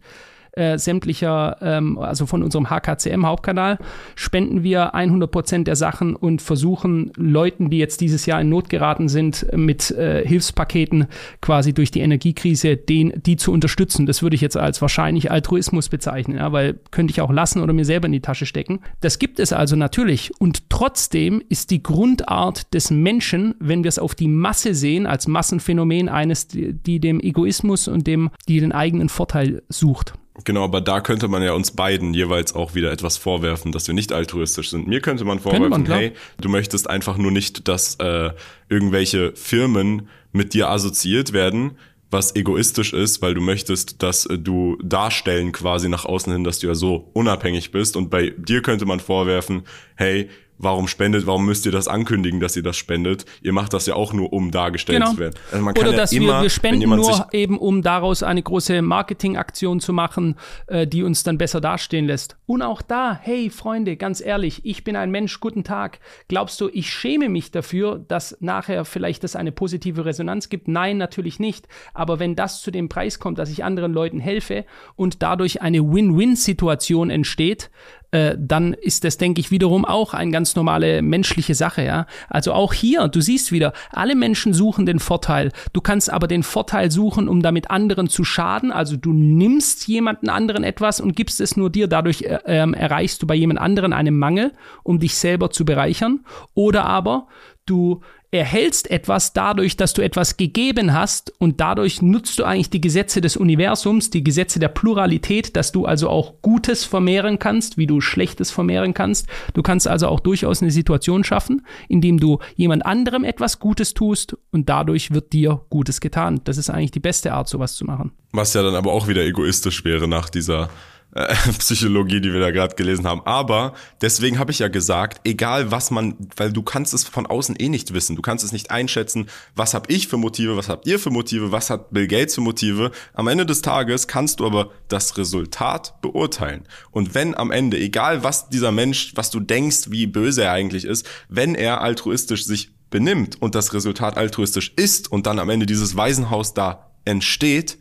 äh, 0.57 0.77
sämtlicher, 0.77 1.57
ähm, 1.61 1.97
also 1.97 2.25
von 2.25 2.43
unserem 2.43 2.69
HKCM-Hauptkanal, 2.69 3.77
spenden 4.15 4.63
wir 4.63 4.95
100 4.95 5.29
Prozent 5.29 5.67
der 5.67 5.75
Sachen 5.75 6.15
und 6.15 6.41
versuchen 6.41 7.11
Leuten, 7.15 7.69
die 7.69 7.77
jetzt 7.77 8.01
dieses 8.01 8.25
Jahr 8.25 8.41
in 8.41 8.49
Not 8.49 8.69
geraten 8.69 9.07
sind, 9.09 9.45
mit 9.55 9.91
äh, 9.91 10.25
Hilfspaketen 10.25 11.07
quasi 11.41 11.73
durch 11.73 11.91
die 11.91 12.01
Energiekrise, 12.01 12.77
den, 12.77 13.13
die 13.15 13.37
zu 13.37 13.51
unterstützen. 13.51 14.05
Das 14.05 14.21
würde 14.21 14.35
ich 14.35 14.41
jetzt 14.41 14.57
als 14.57 14.81
wahrscheinlich 14.81 15.31
Altruismus 15.31 15.89
bezeichnen, 15.89 16.37
ja, 16.37 16.51
weil 16.51 16.79
könnte 16.91 17.11
ich 17.11 17.21
auch 17.21 17.31
lassen 17.31 17.61
oder 17.61 17.73
mir 17.73 17.85
selber 17.85 18.07
in 18.07 18.11
die 18.11 18.21
Tasche 18.21 18.45
stecken. 18.45 18.79
Das 19.01 19.19
gibt 19.19 19.39
es 19.39 19.53
also 19.53 19.75
natürlich 19.75 20.31
und 20.39 20.69
trotzdem 20.69 21.41
ist 21.49 21.71
die 21.71 21.83
Grundart 21.83 22.73
des 22.73 22.91
Menschen, 22.91 23.55
wenn 23.59 23.83
wir 23.83 23.89
es 23.89 23.99
auf 23.99 24.15
die 24.15 24.27
Masse 24.27 24.73
sehen, 24.73 25.05
als 25.05 25.27
Massenphänomen 25.27 26.09
eines, 26.09 26.47
die 26.47 26.99
dem 26.99 27.19
Egoismus 27.19 27.87
und 27.87 28.07
dem, 28.07 28.29
die 28.47 28.59
den 28.59 28.71
eigenen 28.71 29.09
Vorteil 29.09 29.63
sucht. 29.69 30.13
Genau, 30.43 30.63
aber 30.63 30.81
da 30.81 31.01
könnte 31.01 31.27
man 31.27 31.41
ja 31.41 31.53
uns 31.53 31.71
beiden 31.71 32.13
jeweils 32.13 32.53
auch 32.53 32.75
wieder 32.75 32.91
etwas 32.91 33.17
vorwerfen, 33.17 33.71
dass 33.71 33.87
wir 33.87 33.95
nicht 33.95 34.13
altruistisch 34.13 34.69
sind. 34.69 34.87
Mir 34.87 35.01
könnte 35.01 35.25
man 35.25 35.39
vorwerfen, 35.39 35.69
man, 35.69 35.85
hey, 35.85 36.13
du 36.39 36.49
möchtest 36.49 36.89
einfach 36.89 37.17
nur 37.17 37.31
nicht, 37.31 37.67
dass 37.67 37.95
äh, 37.95 38.31
irgendwelche 38.69 39.35
Firmen 39.35 40.09
mit 40.31 40.53
dir 40.53 40.69
assoziiert 40.69 41.33
werden, 41.33 41.77
was 42.09 42.35
egoistisch 42.35 42.93
ist, 42.93 43.21
weil 43.21 43.33
du 43.33 43.41
möchtest, 43.41 44.01
dass 44.01 44.25
äh, 44.25 44.37
du 44.37 44.77
darstellen 44.83 45.51
quasi 45.51 45.89
nach 45.89 46.05
außen 46.05 46.31
hin, 46.31 46.43
dass 46.43 46.59
du 46.59 46.67
ja 46.67 46.75
so 46.75 47.09
unabhängig 47.13 47.71
bist. 47.71 47.97
Und 47.97 48.09
bei 48.09 48.29
dir 48.37 48.61
könnte 48.61 48.85
man 48.85 48.99
vorwerfen, 48.99 49.63
hey, 49.95 50.29
warum 50.57 50.87
spendet, 50.87 51.27
warum 51.27 51.45
müsst 51.45 51.65
ihr 51.65 51.71
das 51.71 51.87
ankündigen, 51.87 52.39
dass 52.39 52.55
ihr 52.55 52.63
das 52.63 52.77
spendet? 52.77 53.25
Ihr 53.41 53.53
macht 53.53 53.73
das 53.73 53.85
ja 53.85 53.95
auch 53.95 54.13
nur, 54.13 54.33
um 54.33 54.51
dargestellt 54.51 54.99
genau. 54.99 55.11
zu 55.11 55.19
werden. 55.19 55.35
Also 55.51 55.63
man 55.63 55.77
Oder 55.77 55.93
dass 55.93 56.11
ja 56.11 56.21
immer, 56.21 56.37
wir, 56.37 56.43
wir 56.43 56.49
spenden 56.49 56.89
nur 56.89 57.27
eben, 57.31 57.57
um 57.57 57.81
daraus 57.81 58.23
eine 58.23 58.41
große 58.41 58.81
Marketingaktion 58.81 59.79
zu 59.79 59.93
machen, 59.93 60.35
äh, 60.67 60.87
die 60.87 61.03
uns 61.03 61.23
dann 61.23 61.37
besser 61.37 61.61
dastehen 61.61 62.05
lässt. 62.05 62.37
Und 62.45 62.61
auch 62.61 62.81
da, 62.81 63.19
hey 63.21 63.49
Freunde, 63.49 63.97
ganz 63.97 64.21
ehrlich, 64.21 64.61
ich 64.65 64.83
bin 64.83 64.95
ein 64.95 65.11
Mensch, 65.11 65.39
guten 65.39 65.63
Tag. 65.63 65.99
Glaubst 66.27 66.59
du, 66.61 66.69
ich 66.71 66.89
schäme 66.89 67.29
mich 67.29 67.51
dafür, 67.51 67.99
dass 68.07 68.37
nachher 68.39 68.85
vielleicht 68.85 69.23
das 69.23 69.35
eine 69.35 69.51
positive 69.51 70.05
Resonanz 70.05 70.49
gibt? 70.49 70.67
Nein, 70.67 70.97
natürlich 70.97 71.39
nicht. 71.39 71.67
Aber 71.93 72.19
wenn 72.19 72.35
das 72.35 72.61
zu 72.61 72.71
dem 72.71 72.89
Preis 72.89 73.19
kommt, 73.19 73.37
dass 73.37 73.49
ich 73.49 73.63
anderen 73.63 73.93
Leuten 73.93 74.19
helfe 74.19 74.65
und 74.95 75.21
dadurch 75.21 75.61
eine 75.61 75.81
Win-Win-Situation 75.81 77.09
entsteht, 77.09 77.69
äh, 78.11 78.35
dann 78.39 78.73
ist 78.73 79.03
das, 79.03 79.17
denke 79.17 79.41
ich, 79.41 79.51
wiederum 79.51 79.83
auch 79.85 80.13
eine 80.13 80.31
ganz 80.31 80.55
normale 80.55 81.01
menschliche 81.01 81.55
Sache, 81.55 81.83
ja. 81.83 82.05
Also 82.29 82.53
auch 82.53 82.73
hier, 82.73 83.07
du 83.07 83.21
siehst 83.21 83.51
wieder, 83.51 83.73
alle 83.91 84.15
Menschen 84.15 84.53
suchen 84.53 84.85
den 84.85 84.99
Vorteil. 84.99 85.51
Du 85.73 85.81
kannst 85.81 86.11
aber 86.11 86.27
den 86.27 86.43
Vorteil 86.43 86.89
suchen, 86.89 87.27
um 87.27 87.41
damit 87.41 87.69
anderen 87.69 88.07
zu 88.07 88.23
schaden. 88.23 88.71
Also 88.71 88.95
du 88.95 89.11
nimmst 89.11 89.87
jemanden 89.87 90.29
anderen 90.29 90.63
etwas 90.63 91.01
und 91.01 91.15
gibst 91.15 91.41
es 91.41 91.57
nur 91.57 91.69
dir. 91.69 91.87
Dadurch 91.87 92.21
äh, 92.21 92.39
ähm, 92.45 92.73
erreichst 92.73 93.21
du 93.21 93.27
bei 93.27 93.35
jemand 93.35 93.59
anderen 93.59 93.93
einen 93.93 94.17
Mangel, 94.17 94.53
um 94.83 94.99
dich 94.99 95.15
selber 95.15 95.49
zu 95.49 95.65
bereichern. 95.65 96.21
Oder 96.53 96.85
aber 96.85 97.27
du 97.69 98.01
erhältst 98.29 98.91
etwas 98.91 99.31
dadurch, 99.31 99.77
dass 99.77 99.93
du 99.93 100.01
etwas 100.01 100.35
gegeben 100.35 100.93
hast 100.93 101.31
und 101.39 101.61
dadurch 101.61 102.01
nutzt 102.01 102.37
du 102.39 102.43
eigentlich 102.43 102.69
die 102.69 102.81
Gesetze 102.81 103.21
des 103.21 103.37
Universums, 103.37 104.09
die 104.09 104.23
Gesetze 104.23 104.59
der 104.59 104.67
Pluralität, 104.67 105.55
dass 105.55 105.71
du 105.71 105.85
also 105.85 106.09
auch 106.09 106.41
Gutes 106.41 106.83
vermehren 106.83 107.39
kannst, 107.39 107.77
wie 107.77 107.87
du 107.87 108.01
Schlechtes 108.01 108.51
vermehren 108.51 108.93
kannst. 108.93 109.27
Du 109.53 109.61
kannst 109.61 109.87
also 109.87 110.07
auch 110.07 110.19
durchaus 110.19 110.61
eine 110.61 110.71
Situation 110.71 111.23
schaffen, 111.23 111.65
indem 111.87 112.19
du 112.19 112.39
jemand 112.55 112.85
anderem 112.85 113.23
etwas 113.23 113.59
Gutes 113.59 113.93
tust 113.93 114.35
und 114.51 114.67
dadurch 114.67 115.11
wird 115.11 115.31
dir 115.31 115.61
Gutes 115.69 116.01
getan. 116.01 116.41
Das 116.43 116.57
ist 116.57 116.69
eigentlich 116.69 116.91
die 116.91 116.99
beste 116.99 117.31
Art, 117.33 117.47
sowas 117.47 117.75
zu 117.75 117.85
machen. 117.85 118.11
Was 118.33 118.53
ja 118.53 118.61
dann 118.61 118.75
aber 118.75 118.91
auch 118.91 119.07
wieder 119.07 119.23
egoistisch 119.23 119.85
wäre 119.85 120.07
nach 120.09 120.29
dieser 120.29 120.69
äh, 121.17 121.35
Psychologie, 121.57 122.21
die 122.21 122.31
wir 122.31 122.39
da 122.39 122.51
gerade 122.51 122.75
gelesen 122.75 123.07
haben. 123.07 123.21
Aber 123.25 123.73
deswegen 124.01 124.37
habe 124.39 124.51
ich 124.51 124.59
ja 124.59 124.67
gesagt, 124.67 125.21
egal 125.23 125.71
was 125.71 125.91
man, 125.91 126.15
weil 126.35 126.53
du 126.53 126.61
kannst 126.61 126.93
es 126.93 127.03
von 127.03 127.25
außen 127.25 127.55
eh 127.57 127.69
nicht 127.69 127.93
wissen. 127.93 128.15
Du 128.15 128.21
kannst 128.21 128.45
es 128.45 128.51
nicht 128.51 128.71
einschätzen, 128.71 129.27
was 129.55 129.73
habe 129.73 129.91
ich 129.91 130.07
für 130.07 130.17
Motive, 130.17 130.57
was 130.57 130.69
habt 130.69 130.85
ihr 130.85 130.99
für 130.99 131.09
Motive, 131.09 131.51
was 131.51 131.69
hat 131.69 131.91
Bill 131.91 132.07
Gates 132.07 132.35
für 132.35 132.41
Motive. 132.41 132.91
Am 133.13 133.27
Ende 133.27 133.45
des 133.45 133.61
Tages 133.61 134.07
kannst 134.07 134.39
du 134.39 134.45
aber 134.45 134.71
das 134.87 135.17
Resultat 135.17 135.99
beurteilen. 136.01 136.67
Und 136.91 137.15
wenn 137.15 137.35
am 137.35 137.51
Ende, 137.51 137.77
egal 137.77 138.23
was 138.23 138.49
dieser 138.49 138.71
Mensch, 138.71 139.13
was 139.15 139.31
du 139.31 139.39
denkst, 139.39 139.89
wie 139.89 140.05
böse 140.05 140.43
er 140.43 140.51
eigentlich 140.51 140.85
ist, 140.85 141.07
wenn 141.29 141.55
er 141.55 141.81
altruistisch 141.81 142.45
sich 142.45 142.71
benimmt 142.89 143.41
und 143.41 143.55
das 143.55 143.73
Resultat 143.73 144.17
altruistisch 144.17 144.71
ist 144.75 145.11
und 145.11 145.25
dann 145.25 145.39
am 145.39 145.49
Ende 145.49 145.65
dieses 145.65 145.97
Waisenhaus 145.97 146.53
da 146.53 146.91
entsteht, 147.05 147.79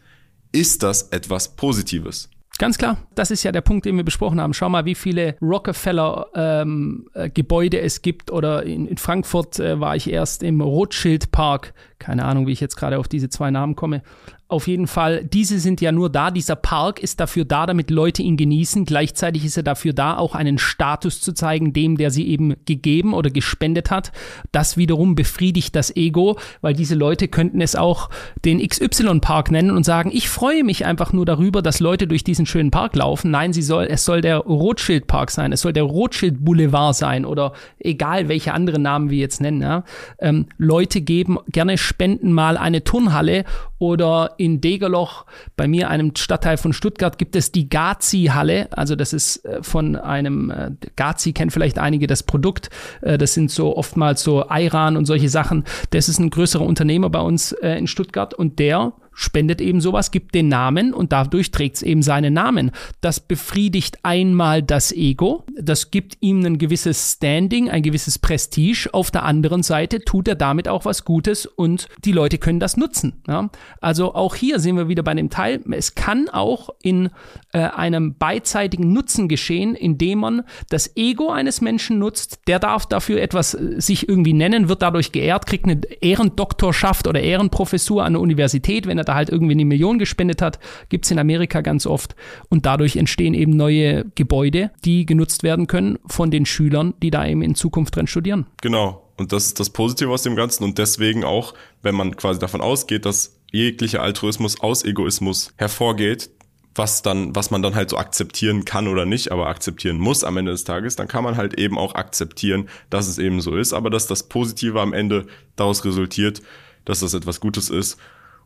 ist 0.53 0.83
das 0.83 1.03
etwas 1.11 1.55
Positives. 1.55 2.31
Ganz 2.59 2.79
klar, 2.79 2.97
das 3.15 3.31
ist 3.31 3.43
ja 3.43 3.53
der 3.53 3.61
Punkt, 3.61 3.85
den 3.85 3.97
wir 3.97 4.05
besprochen 4.05 4.41
haben. 4.41 4.55
Schau 4.55 4.71
mal, 4.71 4.87
wie 4.87 4.95
viele 4.95 5.37
Rockefeller-Gebäude 5.43 7.77
ähm, 7.77 7.83
äh, 7.83 7.87
es 7.87 8.03
gibt. 8.03 8.33
Oder 8.33 8.63
in, 8.63 8.87
in 8.87 8.97
Frankfurt 8.97 9.59
äh, 9.59 9.79
war 9.79 9.95
ich 9.97 10.11
erst 10.11 10.43
im 10.43 10.63
Rothschild 10.63 11.31
Park. 11.33 11.75
Keine 11.99 12.25
Ahnung, 12.25 12.47
wie 12.47 12.53
ich 12.53 12.61
jetzt 12.61 12.77
gerade 12.77 12.99
auf 12.99 13.09
diese 13.09 13.29
zwei 13.29 13.51
Namen 13.51 13.75
komme. 13.75 14.03
Auf 14.49 14.69
jeden 14.69 14.87
Fall, 14.87 15.25
diese 15.25 15.59
sind 15.59 15.81
ja 15.81 15.91
nur 15.91 16.09
da. 16.09 16.31
Dieser 16.31 16.55
Park 16.55 17.01
ist 17.01 17.19
dafür 17.19 17.45
da, 17.45 17.67
damit 17.67 17.91
Leute 17.91 18.23
ihn 18.23 18.37
genießen. 18.37 18.85
Gleichzeitig 18.85 19.45
ist 19.45 19.57
er 19.57 19.65
dafür 19.65 19.93
da, 19.93 20.17
auch 20.17 20.37
einen 20.37 20.59
Status 20.59 21.21
zu 21.21 21.33
zeigen, 21.33 21.73
dem, 21.73 21.97
der 21.97 22.13
sie 22.13 22.29
eben 22.29 22.55
gegeben 22.65 23.13
oder 23.13 23.31
gespendet 23.31 23.91
hat. 23.91 24.13
Das 24.53 24.77
wiederum 24.77 25.17
befriedigt 25.17 25.75
das 25.75 25.97
Ego, 25.97 26.39
weil 26.61 26.75
diese 26.75 26.95
Leute 26.95 27.27
könnten 27.27 27.61
es 27.61 27.75
auch 27.75 28.09
den 28.45 28.65
XY-Park 28.65 29.51
nennen 29.51 29.73
und 29.73 29.83
sagen, 29.83 30.13
ich 30.13 30.29
freue 30.29 30.63
mich 30.63 30.87
einfach 30.87 31.13
nur 31.13 31.27
darüber, 31.27 31.61
dass 31.61 31.81
Leute 31.81 32.07
durch 32.07 32.23
diesen 32.23 32.47
schönen 32.47 32.71
Park 32.71 32.95
laufen. 32.95 33.33
Nein, 33.33 33.53
sie 33.53 33.63
soll, 33.63 33.87
es 33.87 34.05
soll 34.05 34.21
der 34.21 34.39
Rothschild-Park 34.39 35.33
sein, 35.33 35.51
es 35.51 35.63
soll 35.63 35.73
der 35.73 35.83
Rothschild-Boulevard 35.83 36.95
sein 36.95 37.25
oder 37.25 37.53
egal 37.81 38.29
welche 38.29 38.55
anderen 38.55 38.83
Namen 38.83 39.11
wir 39.11 39.19
jetzt 39.19 39.41
nennen. 39.41 39.61
Ja. 39.61 39.83
Ähm, 40.21 40.47
Leute 40.57 41.01
geben 41.01 41.39
gerne 41.51 41.79
Spenden 41.87 42.33
mal 42.33 42.57
eine 42.57 42.85
Turnhalle 42.85 43.45
oder 43.79 44.35
in 44.39 44.61
Degerloch, 44.61 45.27
bei 45.57 45.69
mir, 45.69 45.89
einem 45.89 46.13
Stadtteil 46.17 46.57
von 46.57 46.73
Stuttgart, 46.73 47.19
gibt 47.19 47.37
es 47.37 47.53
die 47.53 47.69
Gazi-Halle. 47.69 48.69
Also 48.73 48.97
das 48.97 49.13
ist 49.13 49.45
äh, 49.45 49.63
von 49.63 49.97
einem, 49.97 50.51
äh, 50.51 50.71
Gazi 50.97 51.33
kennt 51.33 51.53
vielleicht 51.53 51.79
einige 51.79 52.07
das 52.07 52.23
Produkt. 52.23 52.71
Äh, 53.03 53.19
das 53.19 53.35
sind 53.35 53.51
so 53.51 53.77
oftmals 53.77 54.23
so 54.23 54.45
Iran 54.51 54.97
und 54.97 55.07
solche 55.07 55.29
Sachen. 55.29 55.65
Das 55.91 56.09
ist 56.09 56.19
ein 56.19 56.31
größerer 56.31 56.65
Unternehmer 56.65 57.11
bei 57.11 57.21
uns 57.21 57.53
in 57.53 57.87
Stuttgart 57.87 58.35
und 58.35 58.59
der 58.59 58.93
spendet 59.17 59.63
eben 59.63 59.81
sowas, 59.81 60.11
gibt 60.11 60.35
den 60.35 60.49
Namen 60.49 60.93
und 60.93 61.11
dadurch 61.11 61.51
trägt 61.51 61.77
es 61.77 61.83
eben 61.83 62.03
seinen 62.03 62.35
Namen. 62.35 62.71
Das 63.01 63.19
befriedigt 63.19 63.99
einmal 64.03 64.63
das 64.63 64.93
Ego, 64.93 65.45
das 65.59 65.91
gibt 65.91 66.19
ihm 66.21 66.45
ein 66.45 66.59
gewisses 66.59 67.15
Standing, 67.15 67.71
ein 67.71 67.83
gewisses 67.83 68.19
Prestige. 68.19 68.91
Auf 68.93 69.11
der 69.11 69.25
anderen 69.25 69.63
Seite 69.63 70.01
tut 70.01 70.29
er 70.29 70.35
damit 70.35 70.69
auch 70.69 70.85
was 70.85 71.05
Gutes 71.05 71.47
und 71.47 71.89
die 72.05 72.13
Leute 72.13 72.37
können 72.37 72.61
das 72.61 72.77
nutzen. 72.77 73.23
Ja? 73.27 73.49
Also 73.81 74.15
auch 74.15 74.35
hier 74.35 74.61
sehen 74.61 74.77
wir 74.77 74.89
wieder 74.89 75.03
bei 75.03 75.15
dem 75.15 75.31
Teil, 75.31 75.61
es 75.73 75.95
kann 75.95 76.29
auch 76.29 76.69
in 76.83 77.09
äh, 77.53 77.61
einem 77.61 78.17
beidseitigen 78.19 78.93
Nutzen 78.93 79.29
geschehen, 79.29 79.75
indem 79.75 80.19
man 80.19 80.43
das 80.69 80.95
Ego 80.95 81.31
eines 81.31 81.63
Menschen 81.63 81.99
nutzt, 81.99 82.41
der 82.49 82.59
darf 82.59 82.85
dafür 82.85 83.23
etwas 83.23 83.55
äh, 83.55 83.81
sich 83.81 84.11
irgendwie 84.11 84.35
nennen, 84.35 84.69
wird 84.69 84.83
dadurch 84.83 85.11
geehrt, 85.11 85.47
kriegt 85.47 85.65
eine 85.65 85.81
Ehrendoktorschaft 86.03 87.07
oder 87.07 87.21
Ehrenprofessur 87.21 88.05
an 88.05 88.13
der 88.13 88.21
Universität, 88.21 88.87
wenn 88.87 88.99
er 88.99 89.06
da 89.09 89.15
halt 89.15 89.31
irgendwie 89.31 89.53
eine 89.53 89.65
Million 89.65 89.99
gespendet 89.99 90.43
hat, 90.43 90.59
gibt 90.89 91.05
es 91.05 91.11
in 91.11 91.19
Amerika 91.19 91.61
ganz 91.61 91.87
oft. 91.87 92.17
Und 92.49 92.67
dadurch 92.67 92.97
entstehen 92.97 93.35
eben 93.35 93.57
neue 93.57 94.05
Gebäude, 94.15 94.71
die 94.85 95.07
genutzt 95.07 95.43
werden 95.43 95.67
können 95.67 95.99
von 96.07 96.31
den 96.31 96.47
Schülern, 96.47 96.95
die 97.03 97.11
da 97.11 97.27
eben 97.27 97.43
in 97.43 97.55
Zukunft 97.55 97.97
drin 97.97 98.07
studieren. 98.07 98.47
Genau. 98.63 99.03
Und 99.17 99.33
das 99.33 99.47
ist 99.47 99.61
das 99.61 99.71
Positive 99.71 100.11
aus 100.11 100.23
dem 100.23 100.37
Ganzen. 100.37 100.65
Und 100.65 100.79
deswegen 100.79 101.25
auch, 101.25 101.55
wenn 101.83 101.95
man 101.95 102.17
quasi 102.17 102.39
davon 102.39 102.61
ausgeht, 102.61 103.07
dass 103.07 103.41
jeglicher 103.51 104.03
Altruismus 104.03 104.61
aus 104.61 104.85
Egoismus 104.85 105.55
hervorgeht, 105.57 106.31
was 106.75 107.03
dann, 107.03 107.35
was 107.35 107.51
man 107.51 107.63
dann 107.63 107.75
halt 107.75 107.91
so 107.91 107.97
akzeptieren 107.97 108.65
kann 108.65 108.89
oder 108.89 109.07
nicht, 109.07 109.33
aber 109.33 109.47
akzeptieren 109.47 109.99
muss 109.99 110.25
am 110.25 110.37
Ende 110.37 110.53
des 110.53 110.65
Tages, 110.65 110.97
dann 110.97 111.09
kann 111.09 111.25
man 111.25 111.37
halt 111.37 111.59
eben 111.59 111.79
auch 111.79 111.95
akzeptieren, 111.95 112.69
dass 112.91 113.09
es 113.09 113.19
eben 113.19 113.41
so 113.41 113.57
ist, 113.57 113.73
aber 113.73 113.91
dass 113.91 114.07
das 114.07 114.29
Positive 114.29 114.81
am 114.81 114.93
Ende 114.93 115.27
daraus 115.57 115.85
resultiert, 115.85 116.43
dass 116.85 117.01
das 117.01 117.15
etwas 117.15 117.41
Gutes 117.41 117.71
ist 117.71 117.99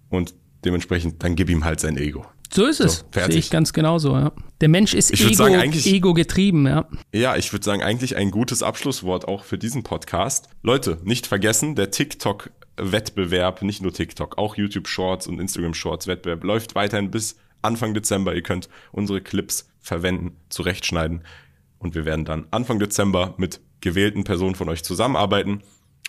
und 0.09 0.35
dementsprechend, 0.65 1.23
dann 1.23 1.37
gib 1.37 1.51
ihm 1.51 1.65
halt 1.65 1.81
sein 1.81 1.97
Ego. 1.97 2.27
So 2.53 2.67
ist 2.67 2.81
es. 2.81 3.05
So, 3.15 3.21
Sehe 3.21 3.39
ich 3.39 3.51
ganz 3.51 3.73
genauso, 3.73 4.17
ja. 4.17 4.33
Der 4.61 4.69
Mensch 4.69 4.93
ist 4.95 5.13
Ego, 5.13 5.35
sagen, 5.35 5.73
Ego 5.73 6.15
getrieben, 6.15 6.67
ja. 6.67 6.89
Ja, 7.13 7.37
ich 7.37 7.53
würde 7.53 7.65
sagen, 7.65 7.83
eigentlich 7.83 8.17
ein 8.17 8.33
gutes 8.33 8.63
Abschlusswort 8.63 9.29
auch 9.29 9.45
für 9.45 9.57
diesen 9.57 9.85
Podcast. 9.85 10.49
Leute, 10.63 10.99
nicht 11.05 11.29
vergessen, 11.29 11.77
der 11.77 11.93
TikTok-Wettbewerb, 11.93 13.63
nicht 13.63 13.83
nur 13.83 13.93
TikTok, 13.93 14.37
auch 14.37 14.57
YouTube 14.57 14.89
Shorts 14.89 15.29
und 15.29 15.41
Instagram 15.41 15.75
Shorts 15.75 16.09
Wettbewerb 16.09 16.43
läuft 16.43 16.75
weiterhin 16.75 17.13
bis 17.13 17.37
Anfang 17.63 17.95
Dezember. 17.95 18.35
Ihr 18.35 18.43
könnt 18.43 18.69
unsere 18.91 19.21
Clips 19.21 19.69
verwenden, 19.81 20.37
zurechtschneiden. 20.49 21.23
Und 21.79 21.95
wir 21.95 22.05
werden 22.05 22.25
dann 22.25 22.47
Anfang 22.51 22.81
Dezember 22.81 23.35
mit 23.39 23.61
gewählten 23.81 24.25
Personen 24.25 24.57
von 24.57 24.69
euch 24.69 24.83
zusammenarbeiten. 24.83 25.63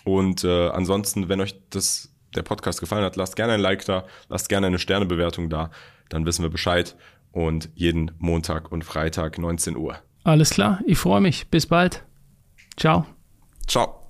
Und 0.04 0.42
äh, 0.42 0.68
ansonsten, 0.68 1.28
wenn 1.28 1.40
euch 1.40 1.54
das 1.70 2.11
der 2.34 2.42
Podcast 2.42 2.80
gefallen 2.80 3.04
hat, 3.04 3.16
lasst 3.16 3.36
gerne 3.36 3.54
ein 3.54 3.60
Like 3.60 3.84
da, 3.84 4.04
lasst 4.28 4.48
gerne 4.48 4.66
eine 4.66 4.78
Sternebewertung 4.78 5.50
da, 5.50 5.70
dann 6.08 6.26
wissen 6.26 6.42
wir 6.42 6.50
Bescheid. 6.50 6.96
Und 7.30 7.70
jeden 7.74 8.10
Montag 8.18 8.70
und 8.70 8.84
Freitag 8.84 9.38
19 9.38 9.76
Uhr. 9.76 9.96
Alles 10.22 10.50
klar, 10.50 10.80
ich 10.86 10.98
freue 10.98 11.22
mich. 11.22 11.48
Bis 11.48 11.66
bald. 11.66 12.04
Ciao. 12.76 13.06
Ciao. 13.66 14.01